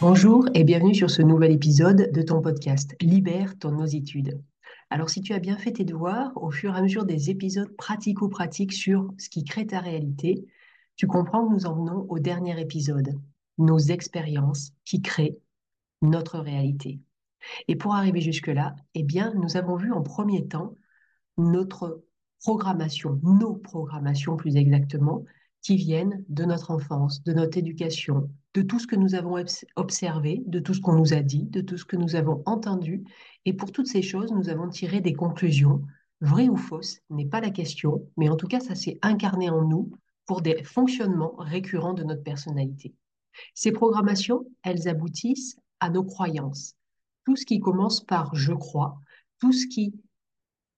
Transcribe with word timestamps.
Bonjour 0.00 0.48
et 0.54 0.62
bienvenue 0.62 0.94
sur 0.94 1.10
ce 1.10 1.22
nouvel 1.22 1.50
épisode 1.50 2.12
de 2.12 2.22
ton 2.22 2.40
podcast 2.40 2.94
Libère 3.00 3.58
ton 3.58 3.80
ositude. 3.80 4.40
Alors 4.90 5.10
si 5.10 5.22
tu 5.22 5.32
as 5.32 5.40
bien 5.40 5.58
fait 5.58 5.72
tes 5.72 5.84
devoirs, 5.84 6.30
au 6.36 6.52
fur 6.52 6.72
et 6.72 6.78
à 6.78 6.82
mesure 6.82 7.04
des 7.04 7.30
épisodes 7.30 7.74
pratico-pratiques 7.76 8.72
sur 8.72 9.12
ce 9.18 9.28
qui 9.28 9.42
crée 9.42 9.66
ta 9.66 9.80
réalité, 9.80 10.46
tu 10.94 11.08
comprends 11.08 11.48
que 11.48 11.52
nous 11.52 11.66
en 11.66 11.74
venons 11.74 12.06
au 12.08 12.20
dernier 12.20 12.60
épisode, 12.60 13.18
nos 13.58 13.78
expériences 13.78 14.70
qui 14.84 15.02
créent 15.02 15.36
notre 16.00 16.38
réalité. 16.38 17.00
Et 17.66 17.74
pour 17.74 17.96
arriver 17.96 18.20
jusque-là, 18.20 18.76
eh 18.94 19.02
bien, 19.02 19.34
nous 19.34 19.56
avons 19.56 19.74
vu 19.74 19.90
en 19.90 20.02
premier 20.02 20.46
temps 20.46 20.76
notre 21.38 22.04
programmation, 22.38 23.18
nos 23.24 23.56
programmations 23.56 24.36
plus 24.36 24.54
exactement, 24.54 25.24
qui 25.68 25.76
viennent 25.76 26.24
de 26.30 26.46
notre 26.46 26.70
enfance, 26.70 27.22
de 27.24 27.34
notre 27.34 27.58
éducation, 27.58 28.30
de 28.54 28.62
tout 28.62 28.78
ce 28.78 28.86
que 28.86 28.96
nous 28.96 29.14
avons 29.14 29.34
observé, 29.76 30.42
de 30.46 30.60
tout 30.60 30.72
ce 30.72 30.80
qu'on 30.80 30.94
nous 30.94 31.12
a 31.12 31.20
dit, 31.20 31.44
de 31.44 31.60
tout 31.60 31.76
ce 31.76 31.84
que 31.84 31.96
nous 31.96 32.16
avons 32.16 32.42
entendu. 32.46 33.04
Et 33.44 33.52
pour 33.52 33.70
toutes 33.70 33.86
ces 33.86 34.00
choses, 34.00 34.32
nous 34.32 34.48
avons 34.48 34.70
tiré 34.70 35.02
des 35.02 35.12
conclusions. 35.12 35.82
Vraies 36.22 36.48
ou 36.48 36.56
fausses 36.56 37.00
n'est 37.10 37.26
pas 37.26 37.42
la 37.42 37.50
question, 37.50 38.08
mais 38.16 38.30
en 38.30 38.36
tout 38.36 38.46
cas, 38.46 38.60
ça 38.60 38.74
s'est 38.74 38.98
incarné 39.02 39.50
en 39.50 39.62
nous 39.62 39.90
pour 40.24 40.40
des 40.40 40.64
fonctionnements 40.64 41.34
récurrents 41.36 41.92
de 41.92 42.02
notre 42.02 42.22
personnalité. 42.22 42.94
Ces 43.52 43.70
programmations, 43.70 44.46
elles 44.62 44.88
aboutissent 44.88 45.58
à 45.80 45.90
nos 45.90 46.02
croyances. 46.02 46.76
Tout 47.26 47.36
ce 47.36 47.44
qui 47.44 47.60
commence 47.60 48.00
par 48.00 48.34
je 48.34 48.54
crois, 48.54 48.98
tout 49.38 49.52
ce 49.52 49.66
qui 49.66 49.92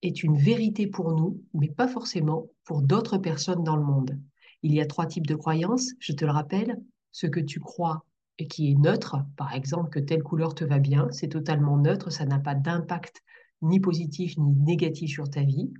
est 0.03 0.25
une 0.25 0.37
vérité 0.37 0.89
pour 0.89 1.13
nous, 1.13 1.41
mais 1.55 1.69
pas 1.69 1.87
forcément 1.87 2.49
pour 2.65 2.83
d'autres 2.83 3.19
personnes 3.19 3.63
dans 3.63 3.77
le 3.77 3.85
monde. 3.85 4.19
Il 4.63 4.75
y 4.75 4.81
a 4.81 4.87
trois 4.87 5.07
types 5.07 5.27
de 5.27 5.35
croyances, 5.35 5.93
je 5.99 6.13
te 6.13 6.25
le 6.25 6.31
rappelle. 6.31 6.81
Ce 7.13 7.27
que 7.27 7.41
tu 7.41 7.61
crois 7.61 8.05
et 8.39 8.47
qui 8.47 8.71
est 8.71 8.75
neutre, 8.75 9.17
par 9.37 9.55
exemple 9.55 9.91
que 9.91 9.99
telle 9.99 10.23
couleur 10.23 10.55
te 10.55 10.65
va 10.65 10.79
bien, 10.79 11.09
c'est 11.11 11.29
totalement 11.29 11.77
neutre, 11.77 12.11
ça 12.11 12.25
n'a 12.25 12.39
pas 12.39 12.55
d'impact 12.55 13.23
ni 13.63 13.81
positif 13.81 14.37
ni 14.39 14.55
négatif 14.55 15.11
sur 15.11 15.29
ta 15.29 15.43
vie. 15.43 15.73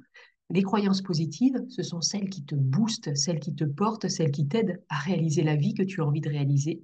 Les 0.51 0.63
croyances 0.63 1.03
positives, 1.03 1.65
ce 1.69 1.83
sont 1.83 2.01
celles 2.01 2.29
qui 2.29 2.45
te 2.45 2.55
boostent, 2.55 3.15
celles 3.15 3.39
qui 3.39 3.55
te 3.55 3.65
portent, 3.65 4.09
celles 4.09 4.33
qui 4.33 4.49
t'aident 4.49 4.83
à 4.89 4.99
réaliser 4.99 5.43
la 5.43 5.57
vie 5.57 5.75
que 5.75 5.83
tu 5.83 6.01
as 6.01 6.07
envie 6.07 6.21
de 6.21 6.29
réaliser. 6.29 6.83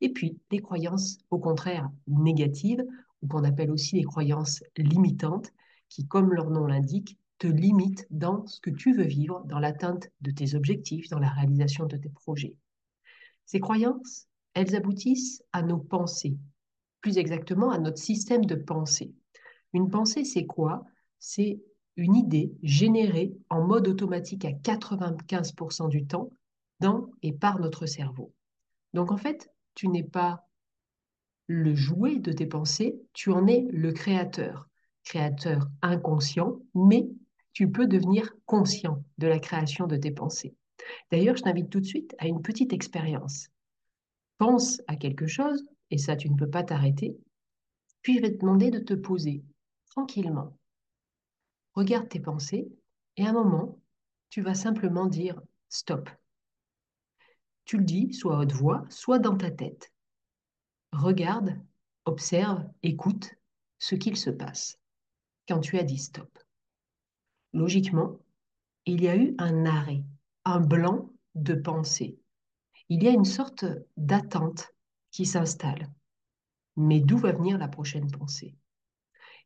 Et 0.00 0.10
puis, 0.10 0.38
les 0.50 0.60
croyances, 0.60 1.18
au 1.30 1.38
contraire, 1.38 1.90
négatives, 2.06 2.84
ou 3.20 3.26
qu'on 3.26 3.44
appelle 3.44 3.70
aussi 3.70 3.96
les 3.96 4.04
croyances 4.04 4.62
limitantes, 4.78 5.52
qui, 5.88 6.06
comme 6.06 6.32
leur 6.32 6.50
nom 6.50 6.66
l'indique, 6.66 7.18
te 7.40 7.46
limitent 7.46 8.06
dans 8.10 8.46
ce 8.46 8.60
que 8.60 8.70
tu 8.70 8.94
veux 8.94 9.06
vivre, 9.06 9.42
dans 9.46 9.58
l'atteinte 9.58 10.10
de 10.20 10.30
tes 10.30 10.54
objectifs, 10.54 11.08
dans 11.08 11.18
la 11.18 11.30
réalisation 11.30 11.86
de 11.86 11.96
tes 11.96 12.10
projets. 12.10 12.54
Ces 13.46 13.60
croyances, 13.60 14.26
elles 14.52 14.76
aboutissent 14.76 15.42
à 15.52 15.62
nos 15.62 15.78
pensées, 15.78 16.36
plus 17.00 17.16
exactement 17.16 17.70
à 17.70 17.78
notre 17.78 17.98
système 17.98 18.44
de 18.44 18.54
pensée. 18.54 19.14
Une 19.72 19.88
pensée, 19.88 20.24
c'est 20.24 20.44
quoi? 20.44 20.84
C'est 21.18 21.62
une 21.96 22.14
idée 22.14 22.52
générée 22.62 23.32
en 23.48 23.66
mode 23.66 23.88
automatique 23.88 24.44
à 24.44 24.52
95% 24.52 25.88
du 25.88 26.06
temps 26.06 26.30
dans 26.80 27.10
et 27.22 27.32
par 27.32 27.58
notre 27.58 27.86
cerveau. 27.86 28.34
Donc 28.92 29.12
en 29.12 29.16
fait, 29.16 29.50
tu 29.74 29.88
n'es 29.88 30.04
pas 30.04 30.46
le 31.46 31.74
jouet 31.74 32.18
de 32.18 32.32
tes 32.32 32.46
pensées, 32.46 33.00
tu 33.14 33.30
en 33.30 33.46
es 33.46 33.66
le 33.70 33.92
créateur. 33.92 34.68
Créateur 35.04 35.68
inconscient, 35.80 36.60
mais 36.74 37.08
tu 37.52 37.70
peux 37.70 37.86
devenir 37.86 38.32
conscient 38.46 39.04
de 39.18 39.26
la 39.26 39.38
création 39.38 39.86
de 39.86 39.96
tes 39.96 40.10
pensées. 40.10 40.54
D'ailleurs, 41.10 41.36
je 41.36 41.42
t'invite 41.42 41.70
tout 41.70 41.80
de 41.80 41.86
suite 41.86 42.14
à 42.18 42.26
une 42.26 42.42
petite 42.42 42.72
expérience. 42.72 43.48
Pense 44.38 44.80
à 44.86 44.96
quelque 44.96 45.26
chose, 45.26 45.64
et 45.90 45.98
ça, 45.98 46.16
tu 46.16 46.30
ne 46.30 46.36
peux 46.36 46.48
pas 46.48 46.62
t'arrêter, 46.62 47.16
puis 48.02 48.16
je 48.16 48.22
vais 48.22 48.32
te 48.32 48.38
demander 48.38 48.70
de 48.70 48.78
te 48.78 48.94
poser 48.94 49.42
tranquillement 49.90 50.56
regarde 51.74 52.08
tes 52.08 52.20
pensées 52.20 52.68
et 53.16 53.26
à 53.26 53.30
un 53.30 53.32
moment, 53.32 53.78
tu 54.28 54.42
vas 54.42 54.54
simplement 54.54 55.06
dire 55.06 55.40
stop. 55.68 56.08
Tu 57.64 57.78
le 57.78 57.84
dis 57.84 58.12
soit 58.12 58.36
à 58.36 58.40
haute 58.40 58.52
voix, 58.52 58.84
soit 58.88 59.18
dans 59.18 59.36
ta 59.36 59.50
tête. 59.50 59.92
Regarde, 60.92 61.58
observe, 62.04 62.64
écoute 62.82 63.34
ce 63.78 63.94
qu'il 63.94 64.16
se 64.16 64.30
passe 64.30 64.78
quand 65.48 65.60
tu 65.60 65.78
as 65.78 65.84
dit 65.84 65.98
stop. 65.98 66.38
Logiquement, 67.52 68.18
il 68.86 69.02
y 69.02 69.08
a 69.08 69.16
eu 69.16 69.34
un 69.38 69.66
arrêt, 69.66 70.04
un 70.44 70.60
blanc 70.60 71.10
de 71.34 71.54
pensée. 71.54 72.18
Il 72.88 73.02
y 73.02 73.08
a 73.08 73.12
une 73.12 73.24
sorte 73.24 73.64
d'attente 73.96 74.68
qui 75.10 75.26
s'installe. 75.26 75.90
Mais 76.76 77.00
d'où 77.00 77.18
va 77.18 77.32
venir 77.32 77.58
la 77.58 77.68
prochaine 77.68 78.10
pensée? 78.10 78.54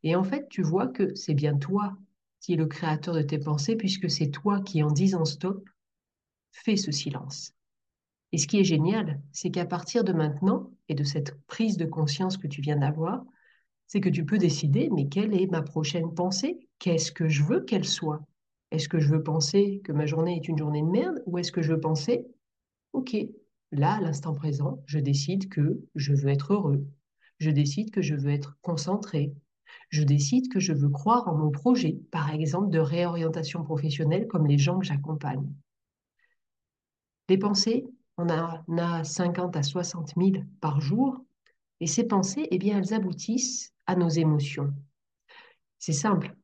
Et 0.02 0.14
en 0.16 0.24
fait, 0.24 0.48
tu 0.48 0.62
vois 0.62 0.88
que 0.88 1.14
c'est 1.14 1.34
bien 1.34 1.56
toi 1.56 1.96
qui 2.40 2.52
est 2.52 2.56
le 2.56 2.66
créateur 2.66 3.14
de 3.14 3.22
tes 3.22 3.38
pensées, 3.38 3.76
puisque 3.76 4.10
c'est 4.10 4.30
toi 4.30 4.60
qui, 4.60 4.82
en 4.82 4.90
disant 4.90 5.24
stop, 5.24 5.68
fais 6.52 6.76
ce 6.76 6.92
silence. 6.92 7.54
Et 8.32 8.38
ce 8.38 8.46
qui 8.46 8.58
est 8.58 8.64
génial, 8.64 9.22
c'est 9.32 9.50
qu'à 9.50 9.64
partir 9.64 10.04
de 10.04 10.12
maintenant, 10.12 10.70
et 10.88 10.94
de 10.94 11.04
cette 11.04 11.40
prise 11.46 11.76
de 11.76 11.86
conscience 11.86 12.36
que 12.36 12.48
tu 12.48 12.60
viens 12.60 12.76
d'avoir, 12.76 13.24
c'est 13.86 14.00
que 14.00 14.08
tu 14.10 14.26
peux 14.26 14.38
décider, 14.38 14.90
mais 14.90 15.08
quelle 15.08 15.34
est 15.34 15.46
ma 15.46 15.62
prochaine 15.62 16.14
pensée? 16.14 16.68
Qu'est-ce 16.84 17.12
que 17.12 17.28
je 17.28 17.42
veux 17.42 17.62
qu'elle 17.62 17.86
soit? 17.86 18.20
Est-ce 18.70 18.90
que 18.90 18.98
je 18.98 19.08
veux 19.08 19.22
penser 19.22 19.80
que 19.84 19.92
ma 19.92 20.04
journée 20.04 20.36
est 20.36 20.48
une 20.48 20.58
journée 20.58 20.82
de 20.82 20.86
merde 20.86 21.22
ou 21.24 21.38
est-ce 21.38 21.50
que 21.50 21.62
je 21.62 21.72
veux 21.72 21.80
penser, 21.80 22.26
ok, 22.92 23.16
là, 23.72 23.94
à 23.94 24.00
l'instant 24.02 24.34
présent, 24.34 24.82
je 24.84 24.98
décide 24.98 25.48
que 25.48 25.80
je 25.94 26.12
veux 26.12 26.28
être 26.28 26.52
heureux, 26.52 26.86
je 27.38 27.48
décide 27.48 27.90
que 27.90 28.02
je 28.02 28.14
veux 28.14 28.32
être 28.32 28.58
concentré, 28.60 29.32
je 29.88 30.02
décide 30.02 30.52
que 30.52 30.60
je 30.60 30.74
veux 30.74 30.90
croire 30.90 31.26
en 31.26 31.34
mon 31.34 31.50
projet, 31.50 32.02
par 32.10 32.30
exemple 32.30 32.68
de 32.68 32.80
réorientation 32.80 33.64
professionnelle 33.64 34.26
comme 34.26 34.46
les 34.46 34.58
gens 34.58 34.78
que 34.78 34.84
j'accompagne. 34.84 35.50
Les 37.30 37.38
pensées, 37.38 37.86
on 38.18 38.28
en 38.28 38.62
a 38.76 39.04
50 39.04 39.56
à 39.56 39.62
60 39.62 40.12
000 40.18 40.44
par 40.60 40.82
jour, 40.82 41.24
et 41.80 41.86
ces 41.86 42.04
pensées, 42.04 42.46
eh 42.50 42.58
bien, 42.58 42.76
elles 42.76 42.92
aboutissent 42.92 43.72
à 43.86 43.96
nos 43.96 44.10
émotions. 44.10 44.74
C'est 45.78 45.94
simple. 45.94 46.36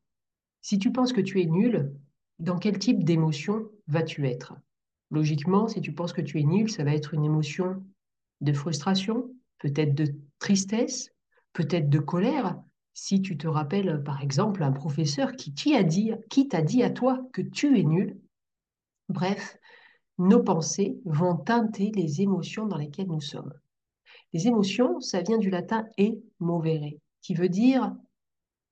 Si 0.62 0.78
tu 0.78 0.93
penses 0.93 1.12
que 1.12 1.21
tu 1.21 1.41
es 1.41 1.47
nul, 1.47 1.93
dans 2.38 2.59
quel 2.59 2.78
type 2.78 3.04
d'émotion 3.04 3.69
vas-tu 3.87 4.26
être? 4.28 4.54
Logiquement, 5.10 5.69
si 5.69 5.81
tu 5.81 5.93
penses 5.93 6.12
que 6.12 6.21
tu 6.21 6.38
es 6.41 6.44
nul, 6.44 6.71
ça 6.71 6.84
va 6.84 6.94
être 6.94 7.15
une 7.15 7.25
émotion 7.25 7.82
de 8.41 8.53
frustration, 8.53 9.31
peut-être 9.59 9.94
de 9.94 10.15
tristesse, 10.38 11.10
peut-être 11.53 11.88
de 11.88 11.98
colère, 11.98 12.60
si 12.94 13.22
tu 13.22 13.37
te 13.37 13.47
rappelles, 13.47 14.03
par 14.04 14.22
exemple, 14.22 14.62
un 14.62 14.72
professeur 14.72 15.32
qui, 15.32 15.54
t'a 15.54 15.82
dit, 15.82 16.12
qui 16.28 16.48
t'a 16.48 16.62
dit 16.62 16.82
à 16.82 16.91
toi 16.91 17.21
que 17.32 17.42
tu 17.42 17.78
es 17.78 17.82
nul, 17.82 18.19
bref, 19.09 19.59
nos 20.19 20.42
pensées 20.42 20.98
vont 21.04 21.37
teinter 21.37 21.92
les 21.94 22.21
émotions 22.21 22.66
dans 22.66 22.77
lesquelles 22.77 23.09
nous 23.09 23.21
sommes. 23.21 23.54
Les 24.32 24.48
émotions, 24.48 25.00
ça 25.00 25.22
vient 25.22 25.38
du 25.38 25.50
latin 25.50 25.87
emovere, 25.98 26.92
qui 27.22 27.34
veut 27.34 27.48
dire 27.48 27.94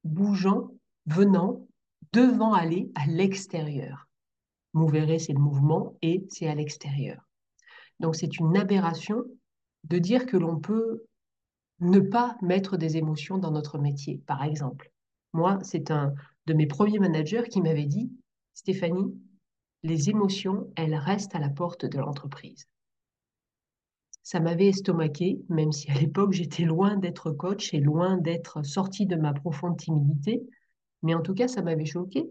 bougeant, 0.05 0.70
venant, 1.06 1.66
devant 2.12 2.52
aller 2.52 2.91
à 2.94 3.06
l'extérieur. 3.06 4.08
Movere, 4.74 5.20
c'est 5.20 5.32
le 5.32 5.41
mouvement 5.41 5.96
et 6.02 6.24
c'est 6.28 6.48
à 6.48 6.54
l'extérieur. 6.54 7.28
Donc 8.00 8.16
c'est 8.16 8.38
une 8.38 8.56
aberration 8.56 9.24
de 9.84 9.98
dire 9.98 10.26
que 10.26 10.36
l'on 10.36 10.58
peut 10.58 11.04
ne 11.80 12.00
pas 12.00 12.36
mettre 12.42 12.76
des 12.76 12.96
émotions 12.96 13.38
dans 13.38 13.50
notre 13.50 13.78
métier, 13.78 14.22
par 14.26 14.42
exemple. 14.42 14.91
Moi, 15.32 15.58
c'est 15.62 15.91
un 15.91 16.14
de 16.46 16.54
mes 16.54 16.66
premiers 16.66 16.98
managers 16.98 17.44
qui 17.50 17.60
m'avait 17.60 17.86
dit, 17.86 18.10
Stéphanie, 18.54 19.14
les 19.82 20.10
émotions, 20.10 20.72
elles 20.76 20.94
restent 20.94 21.34
à 21.34 21.38
la 21.38 21.50
porte 21.50 21.87
de 21.87 21.99
l'entreprise. 21.99 22.69
Ça 24.22 24.40
m'avait 24.40 24.69
estomaqué, 24.69 25.40
même 25.49 25.72
si 25.72 25.90
à 25.90 25.94
l'époque 25.94 26.32
j'étais 26.32 26.64
loin 26.64 26.96
d'être 26.96 27.31
coach 27.31 27.72
et 27.72 27.81
loin 27.81 28.16
d'être 28.19 28.62
sortie 28.62 29.06
de 29.06 29.16
ma 29.16 29.32
profonde 29.32 29.78
timidité, 29.78 30.43
mais 31.02 31.14
en 31.14 31.22
tout 31.22 31.34
cas 31.34 31.48
ça 31.48 31.62
m'avait 31.62 31.84
choqué, 31.84 32.30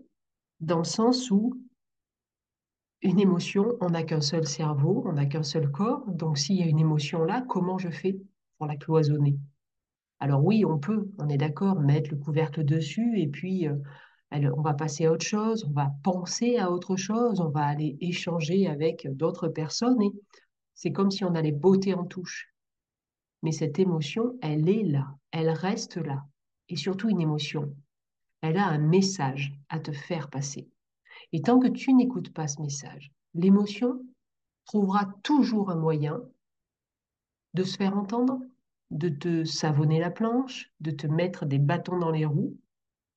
dans 0.59 0.79
le 0.79 0.83
sens 0.83 1.31
où 1.31 1.61
une 3.01 3.19
émotion, 3.19 3.77
on 3.79 3.91
n'a 3.91 4.03
qu'un 4.03 4.21
seul 4.21 4.47
cerveau, 4.47 5.03
on 5.05 5.13
n'a 5.13 5.25
qu'un 5.25 5.43
seul 5.43 5.69
corps, 5.71 6.03
donc 6.07 6.37
s'il 6.37 6.57
y 6.57 6.63
a 6.63 6.67
une 6.67 6.79
émotion 6.79 7.23
là, 7.23 7.45
comment 7.47 7.77
je 7.77 7.89
fais 7.89 8.17
pour 8.57 8.67
la 8.67 8.75
cloisonner? 8.75 9.37
Alors 10.19 10.43
oui, 10.43 10.65
on 10.65 10.79
peut, 10.79 11.11
on 11.19 11.29
est 11.29 11.37
d'accord, 11.37 11.79
mettre 11.79 12.09
le 12.09 12.17
couvercle 12.17 12.63
dessus 12.63 13.19
et 13.19 13.27
puis 13.27 13.67
euh, 13.67 13.75
on 14.31 14.61
va 14.61 14.73
passer 14.73 15.05
à 15.05 15.11
autre 15.11 15.25
chose, 15.25 15.63
on 15.69 15.73
va 15.73 15.91
penser 16.03 16.57
à 16.57 16.71
autre 16.71 16.95
chose, 16.95 17.39
on 17.39 17.49
va 17.49 17.65
aller 17.65 17.97
échanger 18.01 18.67
avec 18.67 19.07
d'autres 19.15 19.47
personnes 19.47 20.01
et 20.01 20.11
c'est 20.73 20.91
comme 20.91 21.11
si 21.11 21.23
on 21.23 21.35
allait 21.35 21.51
botter 21.51 21.93
en 21.93 22.03
touche. 22.03 22.51
Mais 23.43 23.51
cette 23.51 23.77
émotion, 23.77 24.37
elle 24.41 24.67
est 24.67 24.83
là, 24.83 25.07
elle 25.31 25.49
reste 25.49 25.97
là. 25.97 26.25
Et 26.69 26.75
surtout 26.75 27.09
une 27.09 27.21
émotion, 27.21 27.73
elle 28.41 28.57
a 28.57 28.67
un 28.67 28.77
message 28.77 29.57
à 29.69 29.79
te 29.79 29.91
faire 29.91 30.29
passer. 30.29 30.69
Et 31.31 31.41
tant 31.41 31.59
que 31.59 31.67
tu 31.67 31.93
n'écoutes 31.93 32.33
pas 32.33 32.47
ce 32.47 32.61
message, 32.61 33.11
l'émotion 33.33 34.01
trouvera 34.65 35.05
toujours 35.23 35.71
un 35.71 35.75
moyen 35.75 36.21
de 37.53 37.63
se 37.63 37.77
faire 37.77 37.97
entendre, 37.97 38.39
de 38.91 39.09
te 39.09 39.43
savonner 39.43 39.99
la 39.99 40.11
planche, 40.11 40.71
de 40.79 40.91
te 40.91 41.07
mettre 41.07 41.45
des 41.45 41.59
bâtons 41.59 41.97
dans 41.97 42.11
les 42.11 42.25
roues. 42.25 42.57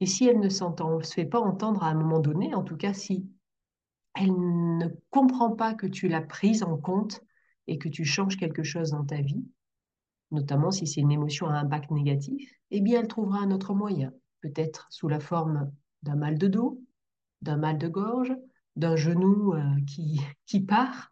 Et 0.01 0.07
si 0.07 0.27
elle 0.27 0.41
ne 0.41 0.49
se 0.49 0.65
fait 1.15 1.27
pas 1.27 1.41
entendre 1.41 1.83
à 1.83 1.89
un 1.89 1.95
moment 1.95 2.21
donné, 2.21 2.55
en 2.55 2.65
tout 2.65 2.77
cas 2.77 2.95
si 2.95 3.29
elle 4.17 4.33
ne 4.33 4.89
comprend 5.11 5.51
pas 5.51 5.75
que 5.75 5.87
tu 5.87 6.09
l'as 6.09 6.23
prise 6.23 6.63
en 6.63 6.77
compte 6.77 7.23
et 7.67 7.79
que 7.79 7.89
tu 7.89 8.05
changes 8.05 8.37
quelque 8.37 8.63
chose 8.63 8.91
dans 8.91 9.05
ta 9.05 9.21
vie, 9.21 9.45
notamment 10.31 10.71
si 10.71 10.87
c'est 10.87 11.01
une 11.01 11.13
émotion 11.13 11.49
à 11.49 11.55
impact 11.55 11.91
négatif, 11.91 12.53
eh 12.71 12.81
bien 12.81 13.01
elle 13.01 13.09
trouvera 13.09 13.41
un 13.41 13.51
autre 13.51 13.75
moyen, 13.75 14.13
peut-être 14.41 14.87
sous 14.91 15.09
la 15.09 15.21
forme 15.21 15.73
d'un 16.03 16.17
mal 16.17 16.39
de 16.39 16.49
dos, 16.49 16.83
d'un 17.43 17.57
mal 17.57 17.79
de 17.79 17.89
gorge, 17.89 18.33
d'un 18.77 18.97
genou 18.97 19.55
euh, 19.55 19.63
qui, 19.87 20.21
qui 20.47 20.61
part, 20.61 21.11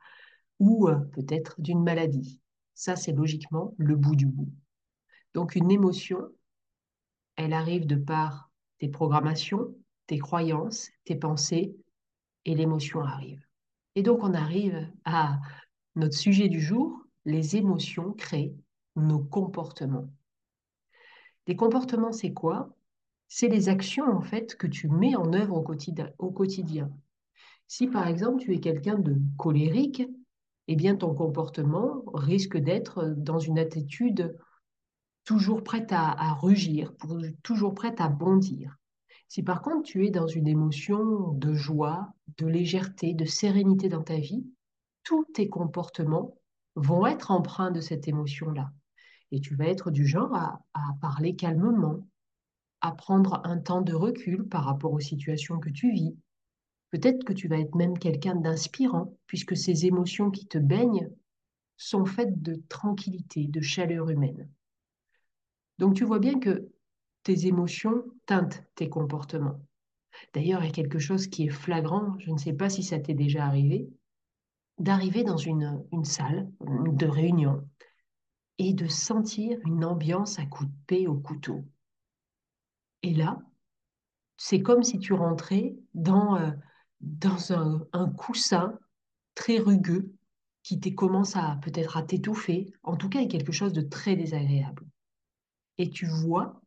ou 0.58 0.88
euh, 0.88 0.96
peut-être 1.12 1.60
d'une 1.60 1.82
maladie. 1.82 2.40
Ça, 2.74 2.96
c'est 2.96 3.12
logiquement 3.12 3.74
le 3.76 3.96
bout 3.96 4.16
du 4.16 4.26
bout. 4.26 4.52
Donc 5.34 5.56
une 5.56 5.70
émotion, 5.70 6.28
elle 7.36 7.52
arrive 7.52 7.86
de 7.86 7.96
par 7.96 8.50
tes 8.78 8.88
programmations, 8.88 9.74
tes 10.06 10.18
croyances, 10.18 10.90
tes 11.04 11.16
pensées, 11.16 11.76
et 12.44 12.54
l'émotion 12.54 13.02
arrive. 13.02 13.42
Et 13.94 14.02
donc 14.02 14.22
on 14.22 14.32
arrive 14.32 14.90
à 15.04 15.38
notre 15.96 16.16
sujet 16.16 16.48
du 16.48 16.60
jour, 16.60 17.04
les 17.24 17.56
émotions 17.56 18.12
créent 18.12 18.54
nos 18.96 19.18
comportements. 19.18 20.08
Les 21.46 21.56
comportements, 21.56 22.12
c'est 22.12 22.32
quoi? 22.32 22.74
C'est 23.28 23.48
les 23.48 23.68
actions 23.68 24.06
en 24.06 24.22
fait 24.22 24.56
que 24.56 24.66
tu 24.66 24.88
mets 24.88 25.16
en 25.16 25.32
œuvre 25.32 25.56
au 26.18 26.30
quotidien. 26.30 26.90
Si 27.66 27.86
par 27.86 28.08
exemple 28.08 28.40
tu 28.40 28.54
es 28.54 28.60
quelqu'un 28.60 28.98
de 28.98 29.16
colérique, 29.36 30.02
eh 30.66 30.76
bien 30.76 30.96
ton 30.96 31.14
comportement 31.14 32.02
risque 32.14 32.56
d'être 32.56 33.14
dans 33.16 33.38
une 33.38 33.58
attitude 33.58 34.36
toujours 35.24 35.62
prête 35.62 35.92
à 35.92 36.34
rugir, 36.40 36.94
toujours 37.42 37.74
prête 37.74 38.00
à 38.00 38.08
bondir. 38.08 38.78
Si 39.28 39.42
par 39.42 39.60
contre 39.60 39.82
tu 39.82 40.06
es 40.06 40.10
dans 40.10 40.26
une 40.26 40.48
émotion 40.48 41.32
de 41.32 41.52
joie, 41.52 42.14
de 42.38 42.46
légèreté, 42.46 43.12
de 43.12 43.26
sérénité 43.26 43.90
dans 43.90 44.02
ta 44.02 44.16
vie, 44.16 44.46
tous 45.04 45.26
tes 45.34 45.50
comportements 45.50 46.34
vont 46.76 47.06
être 47.06 47.30
empreints 47.30 47.70
de 47.70 47.80
cette 47.80 48.08
émotion-là. 48.08 48.72
Et 49.30 49.40
tu 49.40 49.54
vas 49.54 49.66
être 49.66 49.90
du 49.90 50.06
genre 50.06 50.34
à, 50.34 50.60
parler 51.02 51.36
calmement, 51.36 52.06
à 52.80 52.92
prendre 52.92 53.40
un 53.44 53.58
temps 53.58 53.82
de 53.82 53.94
recul 53.94 54.48
par 54.48 54.64
rapport 54.64 54.92
aux 54.92 55.00
situations 55.00 55.58
que 55.58 55.70
tu 55.70 55.90
vis. 55.92 56.16
Peut-être 56.90 57.24
que 57.24 57.32
tu 57.32 57.48
vas 57.48 57.58
être 57.58 57.74
même 57.74 57.98
quelqu'un 57.98 58.34
d'inspirant, 58.34 59.16
puisque 59.26 59.56
ces 59.56 59.86
émotions 59.86 60.30
qui 60.30 60.46
te 60.46 60.58
baignent 60.58 61.10
sont 61.76 62.04
faites 62.04 62.40
de 62.42 62.62
tranquillité, 62.68 63.46
de 63.46 63.60
chaleur 63.60 64.08
humaine. 64.08 64.48
Donc 65.78 65.94
tu 65.94 66.04
vois 66.04 66.18
bien 66.18 66.38
que 66.40 66.68
tes 67.22 67.46
émotions 67.46 68.04
teintent 68.26 68.64
tes 68.74 68.88
comportements. 68.88 69.60
D'ailleurs, 70.34 70.62
il 70.62 70.66
y 70.66 70.70
a 70.70 70.72
quelque 70.72 70.98
chose 70.98 71.26
qui 71.26 71.44
est 71.44 71.50
flagrant, 71.50 72.18
je 72.18 72.30
ne 72.30 72.38
sais 72.38 72.52
pas 72.52 72.68
si 72.68 72.82
ça 72.82 72.98
t'est 72.98 73.14
déjà 73.14 73.44
arrivé, 73.44 73.88
d'arriver 74.78 75.24
dans 75.24 75.36
une, 75.36 75.84
salle 76.04 76.50
de 76.60 77.06
réunion 77.06 77.68
et 78.58 78.72
de 78.72 78.86
sentir 78.88 79.58
une 79.64 79.84
ambiance 79.84 80.38
à 80.38 80.46
coup 80.46 80.64
de 80.64 80.72
paix 80.86 81.06
au 81.06 81.14
couteau. 81.14 81.64
Et 83.02 83.14
là, 83.14 83.38
c'est 84.36 84.62
comme 84.62 84.82
si 84.82 84.98
tu 84.98 85.12
rentrais 85.12 85.76
dans, 85.94 86.36
euh, 86.36 86.50
dans 87.00 87.52
un, 87.52 87.86
un, 87.92 88.08
coussin 88.10 88.78
très 89.34 89.58
rugueux 89.58 90.12
qui 90.62 90.94
commence 90.94 91.36
à 91.36 91.58
peut-être 91.62 91.96
à 91.96 92.02
t'étouffer, 92.02 92.72
en 92.82 92.96
tout 92.96 93.08
cas, 93.08 93.24
quelque 93.26 93.52
chose 93.52 93.72
de 93.72 93.80
très 93.80 94.16
désagréable. 94.16 94.86
Et 95.78 95.88
tu 95.90 96.06
vois, 96.06 96.60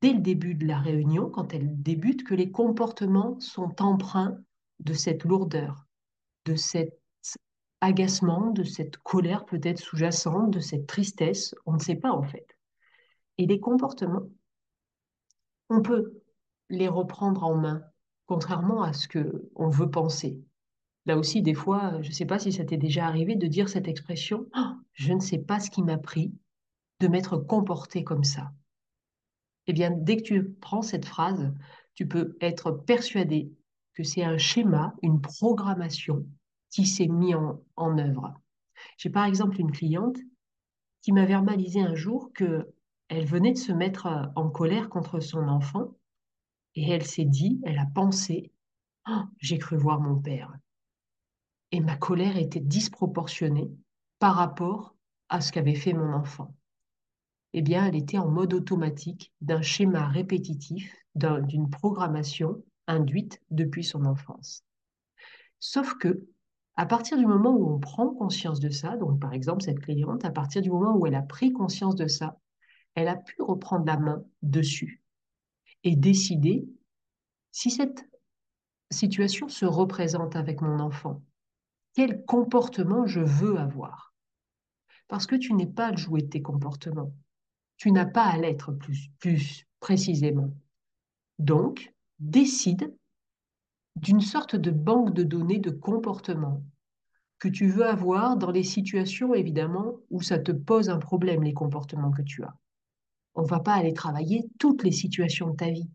dès 0.00 0.12
le 0.12 0.20
début 0.20 0.54
de 0.54 0.66
la 0.66 0.78
réunion, 0.78 1.28
quand 1.28 1.52
elle 1.52 1.82
débute, 1.82 2.24
que 2.24 2.34
les 2.34 2.50
comportements 2.50 3.38
sont 3.40 3.74
empreints 3.82 4.38
de 4.80 4.92
cette 4.92 5.24
lourdeur, 5.24 5.86
de 6.44 6.54
cet 6.54 7.00
agacement, 7.80 8.50
de 8.50 8.64
cette 8.64 8.96
colère 8.98 9.44
peut-être 9.44 9.78
sous-jacente, 9.78 10.50
de 10.50 10.60
cette 10.60 10.86
tristesse, 10.86 11.54
on 11.66 11.74
ne 11.74 11.78
sait 11.78 11.96
pas 11.96 12.12
en 12.12 12.22
fait. 12.22 12.46
Et 13.38 13.46
les 13.46 13.60
comportements, 13.60 14.28
on 15.68 15.82
peut 15.82 16.22
les 16.68 16.88
reprendre 16.88 17.44
en 17.44 17.54
main, 17.54 17.82
contrairement 18.26 18.82
à 18.82 18.92
ce 18.92 19.08
que 19.08 19.48
on 19.54 19.68
veut 19.68 19.90
penser. 19.90 20.40
Là 21.06 21.16
aussi, 21.16 21.42
des 21.42 21.54
fois, 21.54 22.02
je 22.02 22.08
ne 22.08 22.14
sais 22.14 22.26
pas 22.26 22.38
si 22.38 22.52
ça 22.52 22.64
t'est 22.64 22.76
déjà 22.76 23.06
arrivé 23.06 23.36
de 23.36 23.46
dire 23.46 23.68
cette 23.68 23.88
expression 23.88 24.46
oh, 24.56 24.72
Je 24.92 25.12
ne 25.12 25.20
sais 25.20 25.38
pas 25.38 25.60
ce 25.60 25.70
qui 25.70 25.82
m'a 25.82 25.98
pris 25.98 26.32
de 27.00 27.08
m'être 27.08 27.36
comporté 27.36 28.02
comme 28.02 28.24
ça. 28.24 28.52
Eh 29.68 29.72
bien, 29.72 29.90
dès 29.90 30.16
que 30.16 30.22
tu 30.22 30.50
prends 30.60 30.82
cette 30.82 31.04
phrase, 31.04 31.52
tu 31.94 32.06
peux 32.06 32.36
être 32.40 32.72
persuadé 32.72 33.52
que 33.94 34.02
c'est 34.02 34.24
un 34.24 34.38
schéma, 34.38 34.94
une 35.02 35.20
programmation 35.20 36.26
qui 36.70 36.86
s'est 36.86 37.08
mis 37.08 37.34
en, 37.34 37.62
en 37.76 37.98
œuvre. 37.98 38.34
J'ai 38.98 39.10
par 39.10 39.24
exemple 39.24 39.60
une 39.60 39.72
cliente 39.72 40.18
qui 41.02 41.12
m'a 41.12 41.24
verbalisé 41.24 41.80
un 41.80 41.94
jour 41.94 42.32
que 42.34 42.68
elle 43.08 43.26
venait 43.26 43.52
de 43.52 43.58
se 43.58 43.72
mettre 43.72 44.06
euh, 44.06 44.26
en 44.34 44.48
colère 44.48 44.88
contre 44.88 45.20
son 45.20 45.48
enfant 45.48 45.96
et 46.74 46.90
elle 46.90 47.06
s'est 47.06 47.24
dit, 47.24 47.60
elle 47.64 47.78
a 47.78 47.86
pensé, 47.86 48.52
oh, 49.08 49.22
j'ai 49.38 49.58
cru 49.58 49.76
voir 49.76 50.00
mon 50.00 50.20
père. 50.20 50.54
Et 51.72 51.80
ma 51.80 51.96
colère 51.96 52.36
était 52.36 52.60
disproportionnée 52.60 53.70
par 54.18 54.34
rapport 54.34 54.94
à 55.28 55.40
ce 55.40 55.52
qu'avait 55.52 55.74
fait 55.74 55.92
mon 55.92 56.12
enfant. 56.12 56.54
Eh 57.52 57.62
bien, 57.62 57.86
elle 57.86 57.96
était 57.96 58.18
en 58.18 58.28
mode 58.28 58.54
automatique 58.54 59.32
d'un 59.40 59.62
schéma 59.62 60.06
répétitif, 60.08 60.94
d'une 61.14 61.70
programmation 61.70 62.62
induite 62.86 63.40
depuis 63.50 63.82
son 63.82 64.04
enfance. 64.04 64.62
Sauf 65.58 65.94
que, 65.94 66.26
à 66.76 66.84
partir 66.84 67.16
du 67.16 67.26
moment 67.26 67.56
où 67.56 67.72
on 67.72 67.78
prend 67.78 68.10
conscience 68.10 68.60
de 68.60 68.68
ça, 68.68 68.96
donc 68.98 69.18
par 69.18 69.32
exemple 69.32 69.62
cette 69.62 69.80
cliente, 69.80 70.26
à 70.26 70.30
partir 70.30 70.60
du 70.60 70.70
moment 70.70 70.94
où 70.94 71.06
elle 71.06 71.14
a 71.14 71.22
pris 71.22 71.52
conscience 71.52 71.96
de 71.96 72.06
ça, 72.06 72.38
elle 72.96 73.08
a 73.08 73.16
pu 73.16 73.40
reprendre 73.42 73.86
la 73.86 73.98
main 73.98 74.24
dessus 74.42 75.02
et 75.84 75.94
décider 75.94 76.66
si 77.52 77.70
cette 77.70 78.04
situation 78.90 79.48
se 79.48 79.66
représente 79.66 80.34
avec 80.34 80.60
mon 80.62 80.80
enfant, 80.80 81.22
quel 81.94 82.24
comportement 82.24 83.06
je 83.06 83.20
veux 83.20 83.58
avoir? 83.58 84.14
Parce 85.08 85.26
que 85.26 85.36
tu 85.36 85.54
n'es 85.54 85.66
pas 85.66 85.92
le 85.92 85.96
jouet 85.96 86.22
de 86.22 86.28
tes 86.28 86.42
comportements. 86.42 87.14
Tu 87.76 87.92
n'as 87.92 88.06
pas 88.06 88.24
à 88.24 88.38
l'être 88.38 88.72
plus, 88.72 89.10
plus 89.18 89.66
précisément. 89.78 90.52
Donc, 91.38 91.94
décide 92.18 92.94
d'une 93.96 94.20
sorte 94.20 94.56
de 94.56 94.70
banque 94.70 95.14
de 95.14 95.22
données 95.22 95.58
de 95.58 95.70
comportement 95.70 96.62
que 97.38 97.48
tu 97.48 97.68
veux 97.68 97.86
avoir 97.86 98.36
dans 98.36 98.50
les 98.50 98.62
situations, 98.62 99.34
évidemment, 99.34 99.96
où 100.10 100.22
ça 100.22 100.38
te 100.38 100.52
pose 100.52 100.88
un 100.88 100.98
problème, 100.98 101.42
les 101.42 101.54
comportements 101.54 102.10
que 102.10 102.22
tu 102.22 102.42
as. 102.42 102.56
On 103.36 103.42
ne 103.42 103.48
va 103.48 103.60
pas 103.60 103.74
aller 103.74 103.92
travailler 103.92 104.48
toutes 104.58 104.82
les 104.82 104.90
situations 104.90 105.50
de 105.50 105.56
ta 105.56 105.70
vie. 105.70 105.88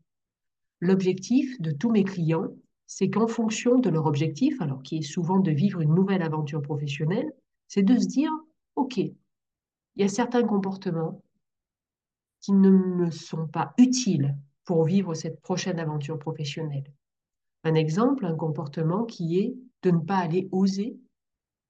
L'objectif 0.80 1.60
de 1.60 1.72
tous 1.72 1.92
mes 1.92 2.04
clients, 2.04 2.48
c'est 2.88 3.10
qu'en 3.10 3.28
fonction 3.28 3.80
de 3.80 3.90
leur 3.90 4.06
objectif, 4.06 4.62
alors 4.62 4.82
qui 4.82 4.98
est 4.98 5.02
souvent 5.02 5.40
de 5.40 5.52
vivre 5.52 5.82
une 5.82 5.94
nouvelle 5.94 6.22
aventure 6.22 6.62
professionnelle, 6.62 7.34
c'est 7.68 7.84
de 7.84 7.98
se 7.98 8.08
dire, 8.08 8.32
OK, 8.76 8.98
il 8.98 9.16
y 9.98 10.04
a 10.04 10.08
certains 10.08 10.44
comportements 10.44 11.22
qui 12.40 12.54
ne 12.54 12.70
me 12.70 13.12
sont 13.12 13.48
pas 13.48 13.74
utiles 13.78 14.38
pour 14.64 14.86
vivre 14.86 15.14
cette 15.14 15.42
prochaine 15.42 15.80
aventure 15.80 16.18
professionnelle. 16.18 16.92
Un 17.64 17.76
exemple, 17.76 18.26
un 18.26 18.36
comportement 18.36 19.04
qui 19.04 19.40
est 19.40 19.56
de 19.84 19.92
ne 19.92 20.00
pas 20.00 20.18
aller 20.18 20.48
oser 20.52 20.98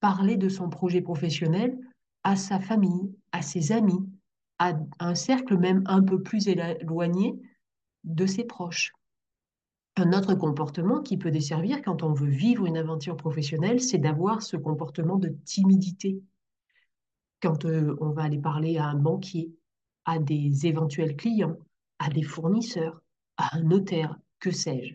parler 0.01 0.36
de 0.36 0.50
son 0.50 0.70
projet 0.70 1.00
professionnel 1.00 1.80
à 2.24 2.36
sa 2.36 2.60
famille, 2.60 3.16
à 3.32 3.42
ses 3.42 3.72
amis, 3.72 4.06
à 4.62 4.77
un 5.00 5.15
cercle 5.15 5.58
même 5.58 5.82
un 5.88 6.03
peu 6.03 6.22
plus 6.22 6.48
éloigné 6.48 7.34
de 8.03 8.27
ses 8.27 8.44
proches. 8.44 8.94
Un 9.96 10.13
autre 10.13 10.36
comportement 10.36 11.01
qui 11.01 11.18
peut 11.18 11.32
desservir 11.32 11.82
quand 11.82 12.03
on 12.03 12.13
veut 12.13 12.30
vivre 12.30 12.68
une 12.68 12.77
aventure 12.77 13.18
professionnelle, 13.18 13.82
c'est 13.82 13.98
d'avoir 13.98 14.44
ce 14.44 14.58
comportement 14.58 15.18
de 15.18 15.30
timidité. 15.46 16.22
Quand 17.41 17.65
euh, 17.65 17.98
on 18.01 18.12
va 18.12 18.22
aller 18.22 18.38
parler 18.38 18.77
à 18.77 18.86
un 18.86 18.94
banquier, 18.96 19.51
à 20.06 20.20
des 20.20 20.68
éventuels 20.68 21.15
clients, 21.15 21.58
à 21.98 22.10
des 22.10 22.22
fournisseurs, 22.22 23.01
à 23.38 23.58
un 23.58 23.63
notaire, 23.63 24.15
que 24.39 24.51
sais-je. 24.51 24.94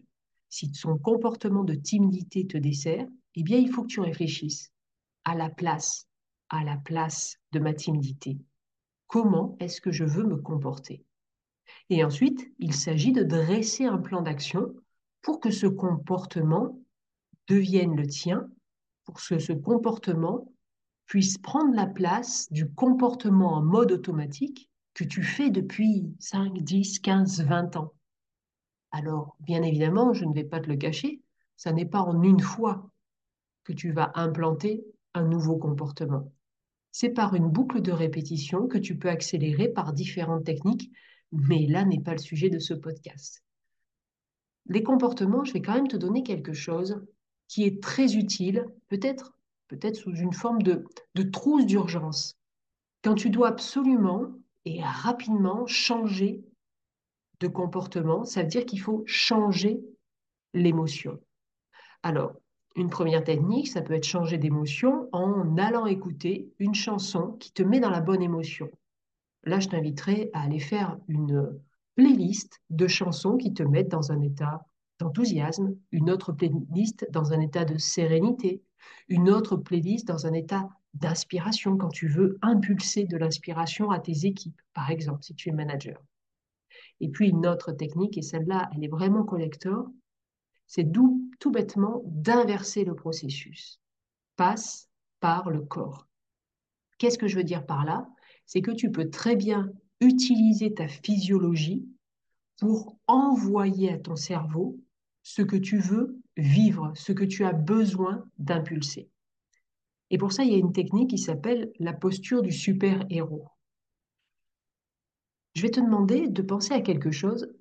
Si 0.49 0.73
son 0.75 0.97
comportement 0.97 1.65
de 1.65 1.75
timidité 1.75 2.47
te 2.47 2.57
dessert, 2.57 3.09
eh 3.35 3.43
bien, 3.43 3.59
il 3.59 3.73
faut 3.73 3.83
que 3.83 3.89
tu 3.89 4.01
réfléchisses 4.01 4.71
à 5.25 5.35
la 5.35 5.51
place, 5.51 6.07
à 6.51 6.63
la 6.63 6.77
place 6.77 7.37
de 7.51 7.59
ma 7.59 7.75
timidité. 7.75 8.39
Comment 9.07 9.57
est-ce 9.61 9.81
que 9.81 9.93
je 9.93 10.05
veux 10.05 10.25
me 10.25 10.37
comporter 10.37 11.05
Et 11.91 12.05
ensuite, 12.05 12.51
il 12.59 12.75
s'agit 12.75 13.13
de 13.13 13.23
dresser 13.23 13.85
un 13.85 13.99
plan 13.99 14.23
d'action 14.23 14.75
pour 15.23 15.41
que 15.41 15.51
ce 15.51 15.67
comportement 15.67 16.79
devienne 17.49 17.97
le 17.97 18.07
tien, 18.07 18.49
pour 19.05 19.17
que 19.17 19.39
ce 19.39 19.53
comportement 19.53 20.53
puisse 21.07 21.39
prendre 21.39 21.75
la 21.75 21.87
place 21.87 22.51
du 22.53 22.69
comportement 22.69 23.55
en 23.55 23.63
mode 23.63 23.93
automatique 23.93 24.71
que 24.95 25.05
tu 25.05 25.23
fais 25.23 25.51
depuis 25.51 26.13
5, 26.19 26.59
10, 26.59 26.99
15, 27.01 27.43
20 27.43 27.77
ans. 27.77 27.93
Alors, 28.91 29.37
bien 29.41 29.63
évidemment, 29.63 30.13
je 30.13 30.25
ne 30.25 30.35
vais 30.35 30.45
pas 30.45 30.61
te 30.61 30.69
le 30.69 30.77
cacher, 30.77 31.21
ça 31.57 31.73
n'est 31.73 31.87
pas 31.87 32.01
en 32.01 32.23
une 32.23 32.41
fois 32.41 32.91
que 33.65 33.73
tu 33.73 33.93
vas 33.93 34.11
implanter 34.15 34.85
un 35.15 35.25
nouveau 35.25 35.57
comportement. 35.57 36.33
C'est 36.99 37.11
par 37.11 37.35
une 37.35 37.51
boucle 37.51 37.83
de 37.83 37.93
répétition 37.93 38.69
que 38.69 38.79
tu 38.79 38.97
peux 38.97 39.11
accélérer 39.11 39.69
par 39.69 39.93
différentes 39.93 40.45
techniques, 40.45 40.91
mais 41.31 41.67
là 41.67 41.85
n'est 41.85 42.01
pas 42.01 42.13
le 42.13 42.19
sujet 42.19 42.49
de 42.49 42.59
ce 42.59 42.73
podcast. 42.73 43.45
Les 44.65 44.83
comportements, 44.83 45.45
je 45.45 45.53
vais 45.53 45.61
quand 45.61 45.75
même 45.75 45.89
te 45.89 45.99
donner 45.99 46.23
quelque 46.23 46.55
chose 46.55 47.05
qui 47.49 47.65
est 47.65 47.83
très 47.83 48.15
utile, 48.17 48.65
peut-être 48.89 49.37
peut-être 49.69 49.97
sous 49.97 50.15
une 50.15 50.33
forme 50.33 50.63
de, 50.63 50.87
de 51.15 51.23
trousse 51.23 51.67
d'urgence. 51.67 52.39
Quand 53.05 53.15
tu 53.15 53.29
dois 53.29 53.49
absolument 53.49 54.33
et 54.65 54.83
rapidement 54.83 55.67
changer 55.67 56.47
de 57.41 57.47
comportement, 57.47 58.25
ça 58.25 58.41
veut 58.41 58.49
dire 58.49 58.65
qu'il 58.65 58.81
faut 58.81 59.03
changer 59.05 59.83
l'émotion. 60.55 61.21
Alors, 62.03 62.41
une 62.77 62.91
première 62.91 63.25
technique, 63.25 63.69
ça 63.69 63.81
peut 63.81 63.95
être 63.95 64.05
changer 64.05 64.37
d'émotion 64.37 65.09
en 65.13 65.57
allant 65.57 65.87
écouter 65.87 66.53
une 66.59 66.75
chanson 66.75 67.33
qui 67.41 67.51
te 67.53 67.63
met 67.63 67.81
dans 67.81 67.91
la 67.91 68.03
bonne 68.03 68.23
émotion. 68.23 68.71
Là, 69.45 69.61
je 69.61 69.69
t'inviterai 69.69 70.31
à 70.35 70.43
aller 70.43 70.61
faire 70.61 70.99
une 71.09 71.59
playlist 71.95 72.61
de 72.69 72.87
chansons 72.87 73.39
qui 73.39 73.55
te 73.55 73.63
mettent 73.63 73.89
dans 73.89 74.13
un 74.13 74.21
état 74.21 74.67
d'enthousiasme, 74.99 75.75
une 75.91 76.11
autre 76.11 76.33
playlist 76.33 77.07
dans 77.11 77.33
un 77.33 77.41
état 77.41 77.65
de 77.65 77.79
sérénité, 77.79 78.63
une 79.09 79.31
autre 79.31 79.57
playlist 79.57 80.07
dans 80.07 80.27
un 80.27 80.35
état 80.35 80.69
d'inspiration 80.95 81.77
quand 81.77 81.89
tu 81.89 82.09
veux 82.09 82.39
impulser 82.43 83.05
de 83.05 83.17
l'inspiration 83.17 83.91
à 83.91 84.01
tes 84.01 84.27
équipes, 84.27 84.61
par 84.75 84.91
exemple, 84.91 85.23
si 85.23 85.35
tu 85.35 85.49
es 85.49 85.53
manager. 85.53 86.03
Et 87.01 87.09
puis 87.09 87.29
une 87.29 87.47
autre 87.47 87.73
technique, 87.73 88.19
et 88.19 88.23
celle-là, 88.23 88.71
elle 88.75 88.85
est 88.85 88.89
vraiment 88.89 89.25
collector, 89.25 89.87
c'est 90.67 90.91
tout 90.93 91.51
bêtement 91.51 92.03
d'inverser 92.05 92.85
le 92.85 92.95
processus. 92.95 93.81
Passe 94.37 94.89
par 95.21 95.51
le 95.51 95.63
corps. 95.63 96.07
Qu'est-ce 96.99 97.19
que 97.19 97.29
je 97.29 97.37
veux 97.37 97.45
dire 97.45 97.67
par 97.67 97.85
là? 97.85 98.09
C'est 98.47 98.63
que 98.63 98.71
tu 98.71 98.91
peux 98.91 99.11
très 99.11 99.37
bien 99.37 99.71
utiliser 100.01 100.75
ta 100.75 100.89
physiologie 100.89 101.87
pour 102.59 102.97
envoyer 103.07 103.93
à 103.93 103.99
ton 103.99 104.17
cerveau 104.17 104.79
ce 105.23 105.43
que 105.43 105.57
tu 105.57 105.79
veux 105.79 106.21
vivre, 106.37 106.93
ce 106.95 107.13
que 107.13 107.25
tu 107.25 107.45
as 107.45 107.53
besoin 107.53 108.25
d'impulser. 108.39 109.11
Et 110.11 110.19
pour 110.19 110.33
ça, 110.33 110.45
il 110.45 110.53
y 110.53 110.55
a 110.55 110.59
une 110.59 110.73
technique 110.73 111.11
qui 111.11 111.19
s'appelle 111.19 111.73
la 111.79 111.93
posture 111.93 112.43
du 112.43 112.53
super-héros. 112.53 113.49
Je 115.55 115.63
vais 115.63 115.71
te 115.71 115.81
demander 115.81 116.29
de 116.29 116.43
penser 116.43 116.75
à 116.75 116.81
quelque 116.81 117.11
chose 117.11 117.53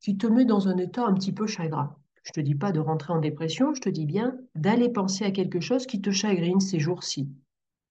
qui 0.00 0.16
te 0.16 0.26
met 0.26 0.44
dans 0.44 0.68
un 0.68 0.76
état 0.78 1.06
un 1.06 1.14
petit 1.14 1.32
peu 1.32 1.46
chagrin. 1.46 1.96
Je 2.22 2.30
ne 2.30 2.34
te 2.34 2.40
dis 2.40 2.54
pas 2.54 2.72
de 2.72 2.80
rentrer 2.80 3.12
en 3.12 3.18
dépression, 3.18 3.74
je 3.74 3.80
te 3.80 3.88
dis 3.88 4.06
bien 4.06 4.38
d'aller 4.54 4.88
penser 4.88 5.24
à 5.24 5.30
quelque 5.30 5.60
chose 5.60 5.86
qui 5.86 6.00
te 6.00 6.10
chagrine 6.10 6.60
ces 6.60 6.78
jours-ci. 6.78 7.28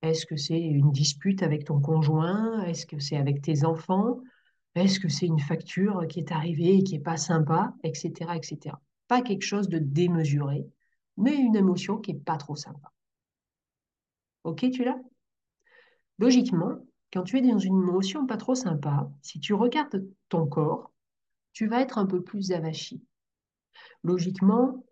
Est-ce 0.01 0.25
que 0.25 0.37
c'est 0.37 0.59
une 0.59 0.91
dispute 0.91 1.43
avec 1.43 1.65
ton 1.65 1.79
conjoint? 1.79 2.63
Est-ce 2.63 2.85
que 2.85 2.99
c'est 2.99 3.17
avec 3.17 3.41
tes 3.41 3.65
enfants? 3.65 4.21
Est-ce 4.75 4.99
que 4.99 5.09
c'est 5.09 5.27
une 5.27 5.39
facture 5.39 6.07
qui 6.07 6.19
est 6.19 6.31
arrivée 6.31 6.77
et 6.77 6.83
qui 6.83 6.93
n'est 6.93 7.03
pas 7.03 7.17
sympa? 7.17 7.73
Etc. 7.83 8.35
etc 8.35 8.75
pas 9.11 9.21
quelque 9.21 9.43
chose 9.43 9.67
de 9.67 9.77
démesuré, 9.77 10.65
mais 11.17 11.35
une 11.35 11.57
émotion 11.57 11.97
qui 11.97 12.13
n'est 12.13 12.19
pas 12.21 12.37
trop 12.37 12.55
sympa. 12.55 12.93
Ok, 14.45 14.65
tu 14.71 14.85
l'as? 14.85 15.01
Logiquement, 16.17 16.77
quand 17.11 17.23
tu 17.23 17.37
es 17.37 17.41
dans 17.41 17.57
une 17.57 17.81
émotion 17.81 18.25
pas 18.25 18.37
trop 18.37 18.55
sympa, 18.55 19.11
si 19.21 19.41
tu 19.41 19.53
regardes 19.53 20.07
ton 20.29 20.47
corps, 20.47 20.93
tu 21.51 21.67
vas 21.67 21.81
être 21.81 21.97
un 21.97 22.05
peu 22.05 22.23
plus 22.23 22.53
avachi. 22.53 23.03
Logiquement, 24.03 24.85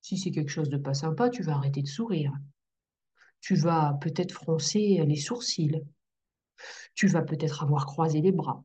si 0.00 0.18
c'est 0.18 0.30
quelque 0.30 0.50
chose 0.50 0.68
de 0.68 0.78
pas 0.78 0.94
sympa, 0.94 1.30
tu 1.30 1.42
vas 1.42 1.54
arrêter 1.54 1.82
de 1.82 1.88
sourire. 1.88 2.32
Tu 3.40 3.54
vas 3.54 3.98
peut-être 4.00 4.32
froncer 4.32 5.02
les 5.06 5.16
sourcils. 5.16 5.82
Tu 6.94 7.06
vas 7.06 7.22
peut-être 7.22 7.62
avoir 7.62 7.86
croisé 7.86 8.20
les 8.20 8.32
bras. 8.32 8.64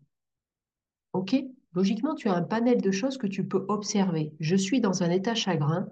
OK? 1.13 1.35
Logiquement, 1.73 2.15
tu 2.15 2.29
as 2.29 2.35
un 2.35 2.41
panel 2.41 2.81
de 2.81 2.91
choses 2.91 3.17
que 3.17 3.27
tu 3.27 3.47
peux 3.47 3.65
observer. 3.67 4.33
Je 4.39 4.55
suis 4.55 4.81
dans 4.81 5.03
un 5.03 5.09
état 5.09 5.35
chagrin, 5.35 5.89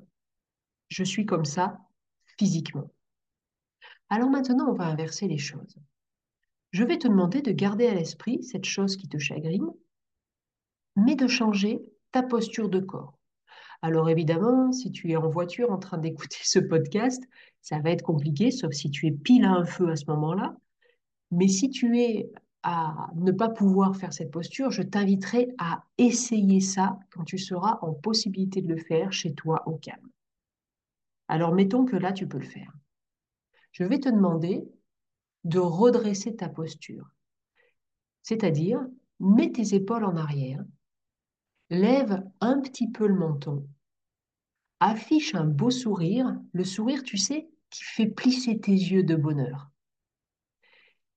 je 0.90 1.04
suis 1.04 1.26
comme 1.26 1.46
ça 1.46 1.80
physiquement. 2.38 2.92
Alors 4.10 4.30
maintenant, 4.30 4.70
on 4.70 4.76
va 4.76 4.86
inverser 4.86 5.28
les 5.28 5.38
choses. 5.38 5.78
Je 6.72 6.84
vais 6.84 6.98
te 6.98 7.08
demander 7.08 7.42
de 7.42 7.52
garder 7.52 7.88
à 7.88 7.94
l'esprit 7.94 8.44
cette 8.44 8.66
chose 8.66 8.96
qui 8.96 9.08
te 9.08 9.18
chagrine, 9.18 9.68
mais 10.96 11.16
de 11.16 11.28
changer 11.28 11.82
ta 12.12 12.24
posture 12.24 12.70
de 12.70 12.80
corps. 12.80 13.18
Alors 13.84 14.10
évidemment, 14.10 14.72
si 14.72 14.94
tu 14.94 15.12
es 15.12 15.18
en 15.18 15.28
voiture 15.28 15.70
en 15.70 15.78
train 15.78 15.98
d'écouter 15.98 16.38
ce 16.44 16.58
podcast, 16.58 17.22
ça 17.62 17.80
va 17.80 17.92
être 17.92 18.02
compliqué, 18.02 18.50
sauf 18.50 18.72
si 18.72 18.90
tu 18.90 19.08
es 19.08 19.12
pile 19.12 19.44
à 19.44 19.52
un 19.52 19.66
feu 19.66 19.90
à 19.90 19.98
ce 19.98 20.06
moment-là. 20.08 20.56
Mais 21.32 21.50
si 21.50 21.70
tu 21.70 22.00
es 22.00 22.32
à 22.64 23.10
ne 23.16 23.34
pas 23.34 23.50
pouvoir 23.50 23.98
faire 23.98 24.14
cette 24.14 24.32
posture, 24.32 24.72
je 24.72 24.84
t'inviterai 24.84 25.50
à 25.58 25.84
essayer 25.98 26.62
ça 26.62 26.98
quand 27.12 27.26
tu 27.26 27.38
seras 27.38 27.80
en 27.82 27.92
possibilité 27.94 28.62
de 28.62 28.70
le 28.70 28.78
faire 28.78 29.12
chez 29.12 29.34
toi 29.34 29.68
au 29.68 29.76
calme. 29.76 30.10
Alors 31.28 31.54
mettons 31.54 31.84
que 31.84 31.98
là, 31.98 32.14
tu 32.14 32.26
peux 32.26 32.38
le 32.38 32.46
faire. 32.46 32.72
Je 33.74 33.84
vais 33.84 34.00
te 34.00 34.08
demander 34.08 34.64
de 35.44 35.60
redresser 35.60 36.38
ta 36.38 36.48
posture. 36.48 37.10
C'est-à-dire, 38.22 38.80
mets 39.20 39.52
tes 39.52 39.76
épaules 39.76 40.06
en 40.06 40.16
arrière, 40.16 40.64
lève 41.74 42.24
un 42.40 42.60
petit 42.60 42.90
peu 42.90 43.08
le 43.08 43.16
menton, 43.16 43.68
affiche 44.80 45.34
un 45.36 45.46
beau 45.46 45.72
sourire, 45.72 46.36
le 46.52 46.64
sourire, 46.64 47.04
tu 47.04 47.18
sais, 47.18 47.50
qui 47.70 47.84
fait 47.84 48.08
plisser 48.08 48.60
tes 48.60 48.72
yeux 48.72 49.04
de 49.04 49.16
bonheur. 49.16 49.70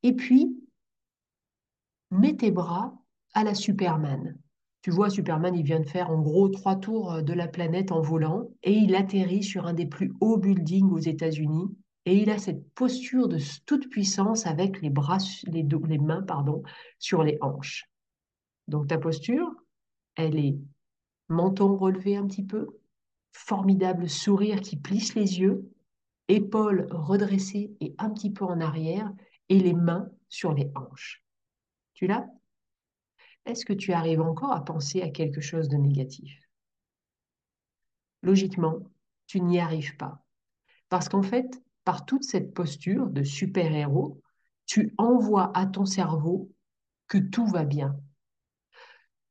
Et 0.03 0.15
puis, 0.15 0.57
mets 2.11 2.37
tes 2.37 2.51
bras 2.51 2.97
à 3.35 3.45
la 3.45 3.55
Superman. 3.55 4.39
Tu 4.83 4.91
vois, 4.91 5.11
Superman, 5.11 5.55
il 5.55 5.65
vient 5.65 5.81
de 5.81 5.89
faire 5.89 6.11
en 6.11 6.21
gros 6.21 6.49
trois 6.49 6.77
tours 6.77 7.23
de 7.23 7.33
la 7.33 7.49
planète 7.49 7.91
en 7.91 8.01
volant 8.01 8.49
et 8.63 8.73
il 8.73 8.95
atterrit 8.95 9.43
sur 9.43 9.67
un 9.67 9.75
des 9.75 9.87
plus 9.87 10.13
hauts 10.21 10.39
buildings 10.39 10.91
aux 10.91 10.99
États-Unis. 10.99 11.77
Et 12.05 12.17
il 12.19 12.31
a 12.31 12.39
cette 12.39 12.73
posture 12.75 13.27
de 13.27 13.39
toute 13.67 13.91
puissance 13.91 14.47
avec 14.47 14.81
les, 14.81 14.91
bras, 14.91 15.19
les 15.49 15.99
mains 15.99 16.23
pardon, 16.23 16.63
sur 17.01 17.25
les 17.25 17.37
hanches. 17.41 17.91
Donc 18.69 18.87
ta 18.87 18.99
posture, 18.99 19.51
elle 20.17 20.39
est 20.39 20.59
menton 21.29 21.77
relevé 21.77 22.17
un 22.17 22.27
petit 22.27 22.45
peu, 22.45 22.79
formidable 23.33 24.09
sourire 24.09 24.61
qui 24.61 24.77
plisse 24.77 25.15
les 25.15 25.41
yeux, 25.41 25.71
épaules 26.29 26.89
redressées 26.91 27.77
et 27.81 27.95
un 27.99 28.11
petit 28.11 28.31
peu 28.31 28.45
en 28.45 28.61
arrière, 28.61 29.13
et 29.49 29.61
les 29.61 29.75
mains 29.75 30.11
sur 30.29 30.53
les 30.53 30.71
hanches. 30.75 31.25
Tu 31.95 32.07
l'as? 32.07 32.27
Est-ce 33.45 33.65
que 33.65 33.73
tu 33.73 33.93
arrives 33.93 34.21
encore 34.21 34.53
à 34.53 34.65
penser 34.65 35.03
à 35.03 35.11
quelque 35.11 35.41
chose 35.41 35.69
de 35.69 35.77
négatif? 35.77 36.37
Logiquement, 38.23 38.81
tu 39.27 39.41
n'y 39.41 39.61
arrives 39.61 39.97
pas. 39.97 40.25
Parce 40.89 41.09
qu'en 41.09 41.23
fait, 41.23 41.63
par 41.85 42.05
toute 42.07 42.25
cette 42.25 42.55
posture 42.55 43.07
de 43.07 43.23
super-héros, 43.23 44.21
tu 44.67 44.93
envoies 44.99 45.57
à 45.57 45.67
ton 45.67 45.85
cerveau 45.85 46.51
que 47.07 47.19
tout 47.19 47.47
va 47.47 47.65
bien. 47.65 47.97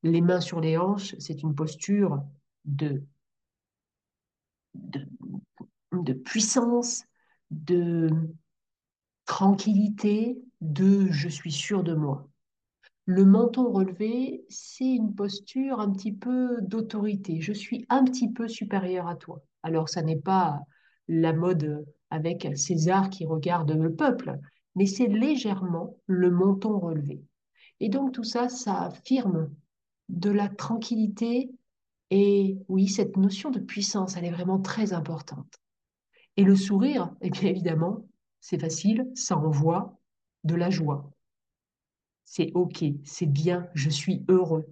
Les 0.06 0.22
mains 0.22 0.40
sur 0.40 0.62
les 0.62 0.78
hanches, 0.78 1.16
c'est 1.18 1.42
une 1.42 1.56
posture 1.56 2.24
de, 2.64 3.02
de, 4.76 6.14
puissance, 6.14 7.06
de 7.50 8.12
tranquillité, 9.26 10.40
de 10.62 11.08
je 11.10 11.28
suis 11.28 11.52
sûr 11.52 11.84
de 11.84 11.96
moi. 11.96 12.30
Le 13.08 13.26
menton 13.26 13.72
relevé, 13.72 14.46
c'est 14.48 14.94
une 14.94 15.16
posture 15.16 15.80
un 15.80 15.92
petit 15.92 16.14
peu 16.14 16.60
d'autorité. 16.62 17.42
Je 17.42 17.54
suis 17.54 17.88
un 17.90 18.04
petit 18.04 18.32
peu 18.32 18.48
supérieur 18.48 19.08
à 19.08 19.16
toi. 19.16 19.42
Alors, 19.64 19.90
ça 19.90 20.04
n'est 20.04 20.22
pas 20.22 20.60
la 21.08 21.34
mode 21.34 21.84
avec 22.12 22.48
César 22.56 23.10
qui 23.10 23.26
regarde 23.26 23.72
le 23.72 23.96
peuple, 23.96 24.38
mais 24.76 24.86
c'est 24.86 25.08
légèrement 25.08 25.98
le 26.06 26.30
menton 26.30 26.78
relevé. 26.78 27.24
Et 27.80 27.90
donc, 27.90 28.12
tout 28.12 28.24
ça, 28.24 28.50
ça 28.50 28.84
affirme 28.84 29.50
de 30.10 30.30
la 30.30 30.50
tranquillité 30.50 31.52
et 32.12 32.58
oui, 32.68 32.88
cette 32.88 33.18
notion 33.18 33.50
de 33.50 33.60
puissance, 33.60 34.16
elle 34.16 34.26
est 34.26 34.32
vraiment 34.32 34.60
très 34.60 34.94
importante. 34.94 35.60
Et 36.38 36.44
le 36.44 36.56
sourire, 36.56 37.14
eh 37.22 37.30
bien 37.30 37.50
évidemment, 37.50 38.06
c'est 38.40 38.60
facile, 38.60 39.10
ça 39.16 39.38
envoie 39.38 39.98
de 40.44 40.56
la 40.56 40.70
joie 40.70 41.10
c'est 42.26 42.52
OK, 42.54 42.84
c'est 43.04 43.28
bien, 43.28 43.70
je 43.74 43.90
suis 43.90 44.26
heureux. 44.28 44.66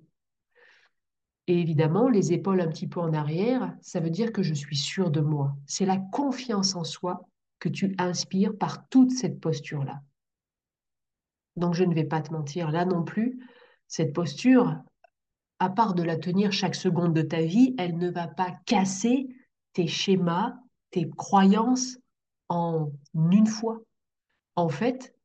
Et 1.47 1.59
évidemment, 1.59 2.09
les 2.09 2.33
épaules 2.33 2.61
un 2.61 2.67
petit 2.67 2.87
peu 2.87 2.99
en 2.99 3.13
arrière, 3.13 3.73
ça 3.81 3.99
veut 3.99 4.09
dire 4.09 4.31
que 4.31 4.43
je 4.43 4.53
suis 4.53 4.75
sûr 4.75 5.11
de 5.11 5.21
moi. 5.21 5.55
C'est 5.67 5.85
la 5.85 5.97
confiance 5.97 6.75
en 6.75 6.83
soi 6.83 7.27
que 7.59 7.69
tu 7.69 7.95
inspires 7.97 8.57
par 8.57 8.87
toute 8.89 9.11
cette 9.11 9.39
posture-là. 9.39 10.01
Donc 11.55 11.73
je 11.73 11.83
ne 11.83 11.93
vais 11.93 12.05
pas 12.05 12.21
te 12.21 12.33
mentir, 12.33 12.71
là 12.71 12.85
non 12.85 13.03
plus, 13.03 13.39
cette 13.87 14.13
posture, 14.13 14.75
à 15.63 15.70
part 15.70 15.93
de 15.93 16.03
la 16.03 16.17
tenir 16.17 16.51
chaque 16.51 16.75
seconde 16.75 17.13
de 17.13 17.22
ta 17.22 17.41
vie, 17.41 17.74
elle 17.77 17.98
ne 17.98 18.10
va 18.10 18.27
pas 18.27 18.51
casser 18.65 19.29
tes 19.72 19.88
schémas, 19.88 20.58
tes 20.91 21.10
croyances 21.10 21.98
en 22.50 22.91
une 23.13 23.48
fois. 23.48 23.79
En 24.58 24.67
fait, 24.67 25.15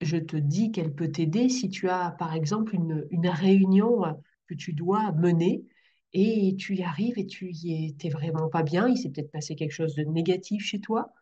je 0.00 0.16
te 0.16 0.36
dis 0.36 0.70
qu'elle 0.70 0.94
peut 0.94 1.10
t'aider 1.10 1.48
si 1.48 1.70
tu 1.70 1.88
as, 1.88 2.12
par 2.12 2.34
exemple, 2.34 2.76
une, 2.76 3.04
une, 3.10 3.26
réunion 3.26 4.02
que 4.46 4.54
tu 4.54 4.74
dois 4.74 5.10
mener 5.10 5.64
et 6.12 6.54
tu 6.56 6.76
y 6.76 6.84
arrives 6.84 7.18
et 7.18 7.26
tu 7.26 7.50
y 7.50 7.96
es, 8.00 8.08
vraiment 8.10 8.48
pas 8.48 8.62
bien, 8.62 8.86
il 8.86 8.96
s'est 8.96 9.10
peut-être 9.10 9.32
passé 9.32 9.56
quelque 9.56 9.72
chose 9.72 9.96
de 9.96 10.04
négatif 10.04 10.64
chez 10.64 10.78
toi 10.78 11.12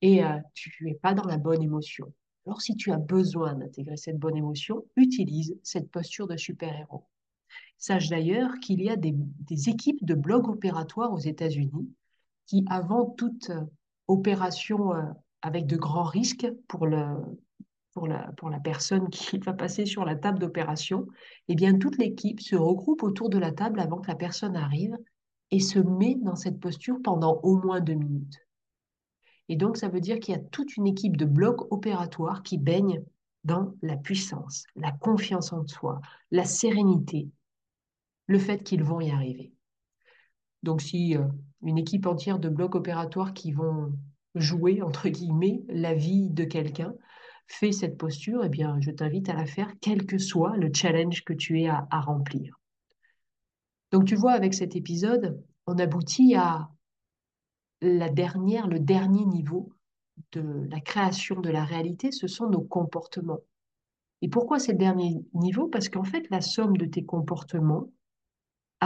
et 0.00 0.22
euh, 0.22 0.38
tu 0.54 0.72
n'es 0.84 0.94
pas 0.94 1.12
dans 1.12 1.26
la 1.26 1.38
bonne 1.38 1.62
émotion. 1.62 2.12
Alors 2.46 2.62
si 2.62 2.76
tu 2.76 2.92
as 2.92 2.98
besoin 2.98 3.54
d'intégrer 3.54 3.96
cette 3.96 4.18
bonne 4.18 4.36
émotion, 4.36 4.84
utilise 4.94 5.58
cette 5.64 5.90
posture 5.90 6.28
de 6.28 6.36
super-héros. 6.36 7.04
Sache 7.78 8.08
d'ailleurs 8.08 8.58
qu'il 8.60 8.82
y 8.82 8.90
a 8.90 8.96
des, 8.96 9.14
équipes 9.68 10.04
de 10.04 10.14
blocs 10.14 10.48
opératoires 10.48 11.12
aux 11.12 11.18
États-Unis 11.18 11.90
qui, 12.46 12.64
avant 12.68 13.06
toute 13.06 13.50
euh, 13.50 13.62
opération 14.08 14.94
euh, 14.94 15.02
avec 15.42 15.66
de 15.66 15.76
grands 15.76 16.04
risques 16.04 16.48
pour, 16.68 16.86
le, 16.86 17.04
pour, 17.92 18.06
la, 18.06 18.32
pour 18.36 18.50
la 18.50 18.60
personne 18.60 19.08
qui 19.10 19.38
va 19.38 19.52
passer 19.52 19.86
sur 19.86 20.04
la 20.04 20.16
table 20.16 20.38
d'opération, 20.38 21.06
eh 21.48 21.54
bien 21.54 21.78
toute 21.78 21.98
l'équipe 21.98 22.40
se 22.40 22.56
regroupe 22.56 23.02
autour 23.02 23.28
de 23.28 23.38
la 23.38 23.52
table 23.52 23.80
avant 23.80 23.98
que 23.98 24.08
la 24.08 24.16
personne 24.16 24.56
arrive 24.56 24.96
et 25.50 25.60
se 25.60 25.78
met 25.78 26.16
dans 26.16 26.36
cette 26.36 26.58
posture 26.58 26.98
pendant 27.02 27.40
au 27.42 27.56
moins 27.56 27.80
deux 27.80 27.94
minutes. 27.94 28.40
Et 29.48 29.56
donc, 29.56 29.76
ça 29.76 29.88
veut 29.88 30.00
dire 30.00 30.18
qu'il 30.18 30.34
y 30.34 30.38
a 30.38 30.40
toute 30.40 30.76
une 30.76 30.86
équipe 30.86 31.16
de 31.16 31.24
blocs 31.24 31.72
opératoires 31.72 32.42
qui 32.42 32.58
baignent 32.58 33.02
dans 33.44 33.74
la 33.80 33.96
puissance, 33.96 34.64
la 34.74 34.90
confiance 34.90 35.52
en 35.52 35.64
soi, 35.68 36.00
la 36.32 36.44
sérénité, 36.44 37.28
le 38.26 38.38
fait 38.38 38.62
qu'ils 38.62 38.82
vont 38.82 39.00
y 39.00 39.10
arriver. 39.10 39.52
Donc, 40.62 40.80
si 40.80 41.16
euh, 41.16 41.26
une 41.62 41.78
équipe 41.78 42.06
entière 42.06 42.38
de 42.38 42.48
blocs 42.48 42.74
opératoires 42.74 43.34
qui 43.34 43.52
vont 43.52 43.92
jouer, 44.34 44.82
entre 44.82 45.08
guillemets, 45.08 45.62
la 45.68 45.94
vie 45.94 46.30
de 46.30 46.44
quelqu'un, 46.44 46.94
fait 47.46 47.72
cette 47.72 47.96
posture, 47.96 48.42
eh 48.44 48.48
bien, 48.48 48.80
je 48.80 48.90
t'invite 48.90 49.28
à 49.28 49.34
la 49.34 49.46
faire, 49.46 49.72
quel 49.80 50.04
que 50.06 50.18
soit 50.18 50.56
le 50.56 50.70
challenge 50.74 51.24
que 51.24 51.32
tu 51.32 51.60
aies 51.60 51.68
à, 51.68 51.86
à 51.90 52.00
remplir. 52.00 52.60
Donc, 53.92 54.04
tu 54.04 54.16
vois, 54.16 54.32
avec 54.32 54.54
cet 54.54 54.74
épisode, 54.74 55.40
on 55.66 55.78
aboutit 55.78 56.34
à 56.34 56.68
la 57.80 58.08
dernière, 58.08 58.66
le 58.66 58.80
dernier 58.80 59.24
niveau 59.24 59.72
de 60.32 60.66
la 60.70 60.80
création 60.80 61.40
de 61.40 61.50
la 61.50 61.64
réalité, 61.64 62.10
ce 62.10 62.26
sont 62.26 62.48
nos 62.48 62.62
comportements. 62.62 63.40
Et 64.22 64.28
pourquoi 64.28 64.58
c'est 64.58 64.72
le 64.72 64.78
dernier 64.78 65.22
niveau? 65.34 65.68
Parce 65.68 65.88
qu'en 65.88 66.04
fait, 66.04 66.28
la 66.30 66.40
somme 66.40 66.76
de 66.76 66.86
tes 66.86 67.04
comportements 67.04 67.90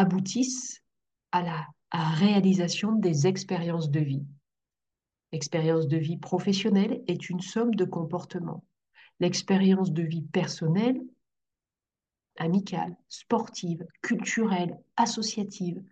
aboutissent 0.00 0.82
à 1.30 1.42
la 1.42 1.66
réalisation 1.92 2.92
des 2.92 3.26
expériences 3.26 3.90
de 3.90 4.00
vie. 4.00 4.24
L'expérience 5.30 5.88
de 5.88 5.98
vie 5.98 6.16
professionnelle 6.16 7.04
est 7.06 7.28
une 7.28 7.40
somme 7.40 7.74
de 7.74 7.84
comportements. 7.84 8.64
L'expérience 9.20 9.92
de 9.92 10.02
vie 10.02 10.22
personnelle, 10.22 10.98
amicale, 12.38 12.96
sportive, 13.08 13.86
culturelle, 14.00 14.80
associative, 14.96 15.82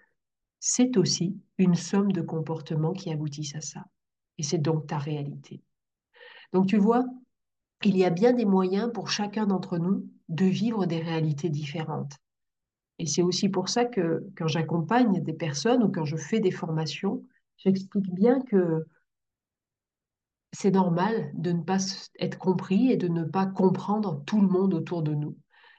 c'est 0.58 0.96
aussi 0.96 1.36
une 1.58 1.74
somme 1.74 2.10
de 2.10 2.22
comportements 2.22 2.94
qui 2.94 3.12
aboutissent 3.12 3.56
à 3.56 3.60
ça. 3.60 3.84
Et 4.38 4.42
c'est 4.42 4.56
donc 4.56 4.86
ta 4.86 4.96
réalité. 4.96 5.60
Donc 6.54 6.66
tu 6.66 6.78
vois, 6.78 7.04
il 7.84 7.94
y 7.98 8.06
a 8.06 8.10
bien 8.10 8.32
des 8.32 8.46
moyens 8.46 8.90
pour 8.90 9.10
chacun 9.10 9.46
d'entre 9.46 9.76
nous 9.76 10.08
de 10.30 10.46
vivre 10.46 10.86
des 10.86 11.02
réalités 11.02 11.50
différentes. 11.50 12.16
Et 12.98 13.06
c'est 13.06 13.22
aussi 13.22 13.48
pour 13.48 13.68
ça 13.68 13.84
que 13.84 14.26
quand 14.36 14.48
j'accompagne 14.48 15.22
des 15.22 15.32
personnes 15.32 15.82
ou 15.82 15.88
quand 15.88 16.04
je 16.04 16.16
fais 16.16 16.40
des 16.40 16.50
formations, 16.50 17.22
j'explique 17.56 18.12
bien 18.12 18.40
que 18.40 18.86
c'est 20.52 20.70
normal 20.70 21.30
de 21.34 21.52
ne 21.52 21.62
pas 21.62 21.78
être 22.18 22.38
compris 22.38 22.90
et 22.90 22.96
de 22.96 23.08
ne 23.08 23.24
pas 23.24 23.46
comprendre 23.46 24.22
tout 24.24 24.40
le 24.40 24.48
monde 24.48 24.74
autour 24.74 25.02
de 25.02 25.14
nous. 25.14 25.36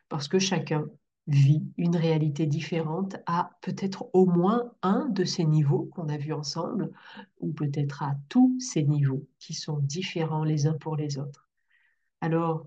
Parce 0.07 0.27
que 0.27 0.39
chacun 0.39 0.85
vit 1.27 1.63
une 1.77 1.95
réalité 1.95 2.47
différente 2.47 3.17
à 3.25 3.51
peut-être 3.61 4.09
au 4.13 4.25
moins 4.25 4.71
un 4.81 5.07
de 5.09 5.23
ces 5.23 5.45
niveaux 5.45 5.89
qu'on 5.93 6.09
a 6.09 6.17
vus 6.17 6.33
ensemble, 6.33 6.91
ou 7.39 7.53
peut-être 7.53 8.01
à 8.01 8.15
tous 8.29 8.55
ces 8.59 8.83
niveaux 8.83 9.27
qui 9.37 9.53
sont 9.53 9.77
différents 9.77 10.43
les 10.43 10.65
uns 10.65 10.73
pour 10.73 10.95
les 10.95 11.19
autres. 11.19 11.47
Alors, 12.21 12.65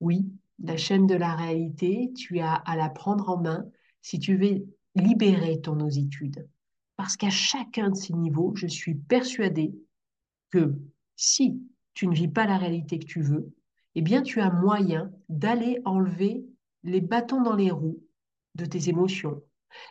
oui, 0.00 0.30
la 0.60 0.76
chaîne 0.76 1.06
de 1.06 1.14
la 1.14 1.34
réalité, 1.34 2.12
tu 2.16 2.38
as 2.40 2.54
à 2.54 2.76
la 2.76 2.88
prendre 2.88 3.28
en 3.30 3.38
main 3.38 3.66
si 4.08 4.18
tu 4.18 4.38
veux 4.38 4.66
libérer 4.94 5.60
ton 5.60 5.80
ositude. 5.80 6.48
Parce 6.96 7.18
qu'à 7.18 7.28
chacun 7.28 7.90
de 7.90 7.94
ces 7.94 8.14
niveaux, 8.14 8.54
je 8.56 8.66
suis 8.66 8.94
persuadée 8.94 9.74
que 10.48 10.74
si 11.14 11.60
tu 11.92 12.06
ne 12.06 12.14
vis 12.14 12.28
pas 12.28 12.46
la 12.46 12.56
réalité 12.56 12.98
que 12.98 13.04
tu 13.04 13.20
veux, 13.20 13.52
eh 13.96 14.00
bien 14.00 14.22
tu 14.22 14.40
as 14.40 14.50
moyen 14.50 15.12
d'aller 15.28 15.82
enlever 15.84 16.42
les 16.84 17.02
bâtons 17.02 17.42
dans 17.42 17.54
les 17.54 17.70
roues 17.70 18.02
de 18.54 18.64
tes 18.64 18.88
émotions, 18.88 19.42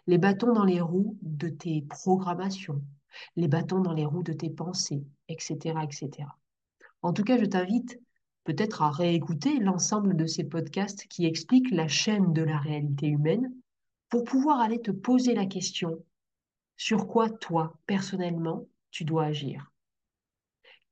les 0.08 0.18
bâtons 0.18 0.52
dans 0.52 0.66
les 0.66 0.82
roues 0.82 1.16
de 1.22 1.50
tes 1.50 1.84
programmations, 1.84 2.82
les 3.36 3.48
bâtons 3.48 3.82
dans 3.82 3.94
les 3.94 4.06
roues 4.06 4.24
de 4.24 4.34
tes 4.34 4.50
pensées, 4.50 5.06
etc. 5.30 5.76
etc. 5.84 6.28
En 7.04 7.14
tout 7.14 7.24
cas, 7.24 7.38
je 7.38 7.46
t'invite 7.46 8.02
peut-être 8.46 8.82
à 8.82 8.90
réécouter 8.90 9.60
l'ensemble 9.60 10.16
de 10.16 10.26
ces 10.26 10.44
podcasts 10.44 11.06
qui 11.08 11.28
expliquent 11.28 11.70
la 11.70 11.88
chaîne 11.88 12.34
de 12.34 12.42
la 12.42 12.58
réalité 12.58 13.06
humaine 13.06 13.54
pour 14.10 14.24
pouvoir 14.24 14.60
aller 14.60 14.82
te 14.82 14.92
poser 14.92 15.34
la 15.34 15.46
question 15.46 16.04
sur 16.78 17.08
quoi 17.08 17.30
toi, 17.30 17.78
personnellement, 17.88 18.68
tu 18.92 19.04
dois 19.04 19.26
agir? 19.26 19.72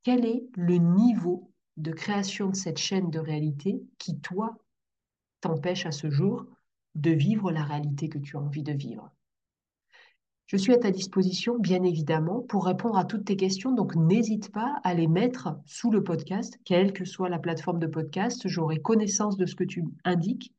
Quel 0.04 0.26
est 0.26 0.44
le 0.56 0.78
niveau 0.78 1.52
de 1.78 1.92
création 1.92 2.50
de 2.50 2.56
cette 2.56 2.78
chaîne 2.78 3.10
de 3.10 3.20
réalité 3.20 3.82
qui, 3.98 4.20
toi, 4.20 4.58
t'empêche 5.42 5.86
à 5.86 5.92
ce 5.92 6.10
jour 6.10 6.46
de 6.96 7.12
vivre 7.12 7.52
la 7.52 7.64
réalité 7.64 8.10
que 8.10 8.18
tu 8.18 8.38
as 8.38 8.40
envie 8.40 8.64
de 8.64 8.74
vivre? 8.74 9.12
Je 10.48 10.58
suis 10.58 10.74
à 10.74 10.78
ta 10.78 10.92
disposition, 10.92 11.58
bien 11.58 11.84
évidemment, 11.84 12.42
pour 12.42 12.66
répondre 12.66 12.98
à 12.98 13.06
toutes 13.06 13.26
tes 13.26 13.36
questions. 13.36 13.72
Donc, 13.72 13.96
n'hésite 13.96 14.52
pas 14.52 14.80
à 14.84 14.94
les 14.94 15.08
mettre 15.08 15.58
sous 15.66 15.90
le 15.90 16.04
podcast, 16.04 16.60
quelle 16.66 16.94
que 16.94 17.04
soit 17.04 17.30
la 17.30 17.40
plateforme 17.40 17.80
de 17.80 17.88
podcast. 17.88 18.48
J'aurai 18.48 18.80
connaissance 18.80 19.38
de 19.38 19.48
ce 19.48 19.56
que 19.56 19.64
tu 19.64 19.84
indiques 20.04 20.54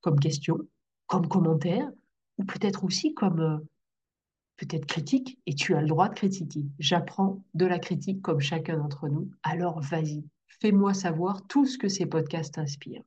comme 0.00 0.18
question, 0.18 0.58
comme 1.06 1.28
commentaire, 1.28 1.90
ou 2.38 2.44
peut-être 2.44 2.84
aussi 2.84 3.14
comme 3.14 3.40
euh, 3.40 3.58
peut-être 4.56 4.86
critique. 4.86 5.38
Et 5.46 5.54
tu 5.54 5.74
as 5.74 5.80
le 5.80 5.88
droit 5.88 6.08
de 6.08 6.14
critiquer. 6.14 6.64
J'apprends 6.78 7.42
de 7.54 7.66
la 7.66 7.78
critique 7.78 8.22
comme 8.22 8.40
chacun 8.40 8.78
d'entre 8.78 9.08
nous. 9.08 9.30
Alors, 9.42 9.80
vas-y, 9.80 10.24
fais-moi 10.60 10.94
savoir 10.94 11.46
tout 11.46 11.66
ce 11.66 11.78
que 11.78 11.88
ces 11.88 12.06
podcasts 12.06 12.58
inspirent. 12.58 13.04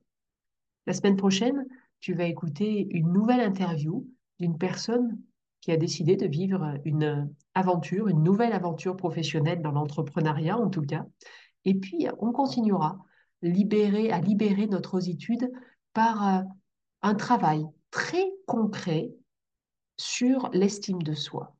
La 0.86 0.94
semaine 0.94 1.16
prochaine, 1.16 1.66
tu 2.00 2.14
vas 2.14 2.24
écouter 2.24 2.88
une 2.90 3.12
nouvelle 3.12 3.40
interview 3.40 4.06
d'une 4.38 4.56
personne 4.56 5.18
qui 5.60 5.70
a 5.72 5.76
décidé 5.76 6.16
de 6.16 6.26
vivre 6.26 6.78
une 6.86 7.30
aventure, 7.54 8.08
une 8.08 8.22
nouvelle 8.22 8.54
aventure 8.54 8.96
professionnelle 8.96 9.60
dans 9.60 9.72
l'entrepreneuriat 9.72 10.56
en 10.56 10.70
tout 10.70 10.82
cas. 10.82 11.04
Et 11.66 11.74
puis, 11.74 12.06
on 12.18 12.32
continuera 12.32 12.98
libérer, 13.42 14.10
à 14.10 14.20
libérer 14.20 14.66
notre 14.66 14.94
ositude 14.94 15.50
par 15.92 16.26
euh, 16.26 16.42
un 17.02 17.14
travail 17.14 17.66
très 17.90 18.24
concret 18.46 19.12
sur 19.96 20.48
l'estime 20.52 21.02
de 21.02 21.14
soi. 21.14 21.56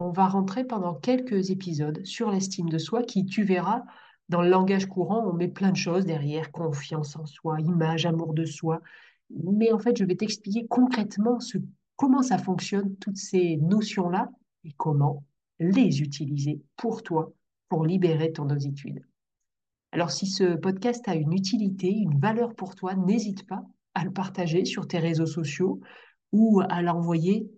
On 0.00 0.10
va 0.10 0.28
rentrer 0.28 0.64
pendant 0.64 0.94
quelques 0.94 1.50
épisodes 1.50 2.04
sur 2.04 2.30
l'estime 2.30 2.68
de 2.68 2.78
soi 2.78 3.02
qui, 3.02 3.24
tu 3.24 3.42
verras, 3.42 3.82
dans 4.28 4.42
le 4.42 4.50
langage 4.50 4.86
courant, 4.86 5.26
on 5.26 5.32
met 5.32 5.48
plein 5.48 5.70
de 5.70 5.76
choses 5.76 6.04
derrière, 6.04 6.52
confiance 6.52 7.16
en 7.16 7.24
soi, 7.24 7.60
image, 7.60 8.06
amour 8.06 8.34
de 8.34 8.44
soi. 8.44 8.80
Mais 9.30 9.72
en 9.72 9.78
fait, 9.78 9.96
je 9.96 10.04
vais 10.04 10.16
t'expliquer 10.16 10.66
concrètement 10.66 11.40
ce, 11.40 11.58
comment 11.96 12.22
ça 12.22 12.38
fonctionne, 12.38 12.94
toutes 12.96 13.16
ces 13.16 13.56
notions-là, 13.56 14.30
et 14.64 14.72
comment 14.72 15.24
les 15.58 16.02
utiliser 16.02 16.60
pour 16.76 17.02
toi, 17.02 17.32
pour 17.68 17.84
libérer 17.84 18.32
ton 18.32 18.50
ositude. 18.50 19.02
Alors, 19.92 20.10
si 20.10 20.26
ce 20.26 20.56
podcast 20.56 21.08
a 21.08 21.14
une 21.14 21.32
utilité, 21.32 21.88
une 21.88 22.18
valeur 22.18 22.54
pour 22.54 22.74
toi, 22.74 22.94
n'hésite 22.94 23.46
pas 23.46 23.64
à 23.98 24.04
le 24.04 24.12
partager 24.12 24.64
sur 24.64 24.86
tes 24.86 24.98
réseaux 24.98 25.26
sociaux 25.26 25.80
ou 26.32 26.62
à 26.68 26.82
l'envoyer 26.82 27.50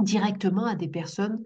directement 0.00 0.64
à 0.66 0.74
des 0.74 0.88
personnes 0.88 1.42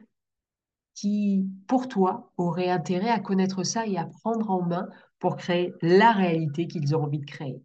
qui, 0.95 1.45
pour 1.67 1.89
toi, 1.89 2.33
auraient 2.37 2.71
intérêt 2.71 3.11
à 3.11 3.21
connaître 3.21 3.63
ça 3.63 3.87
et 3.87 3.97
à 3.97 4.05
prendre 4.05 4.51
en 4.51 4.63
main 4.63 4.89
pour 5.19 5.37
créer 5.37 5.73
la 5.83 6.13
réalité 6.13 6.67
qu'ils 6.67 6.95
ont 6.95 7.03
envie 7.03 7.19
de 7.19 7.25
créer. 7.25 7.61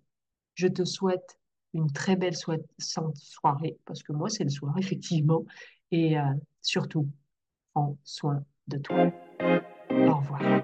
Je 0.55 0.67
te 0.67 0.83
souhaite 0.83 1.39
une 1.73 1.91
très 1.91 2.15
belle 2.15 2.35
soirée, 2.35 3.77
parce 3.85 4.03
que 4.03 4.13
moi, 4.13 4.29
c'est 4.29 4.43
le 4.43 4.49
soir, 4.49 4.75
effectivement, 4.77 5.45
et 5.91 6.17
euh, 6.17 6.23
surtout, 6.61 7.07
prends 7.73 7.97
soin 8.03 8.43
de 8.67 8.77
toi. 8.77 9.11
Au 9.89 10.15
revoir. 10.15 10.63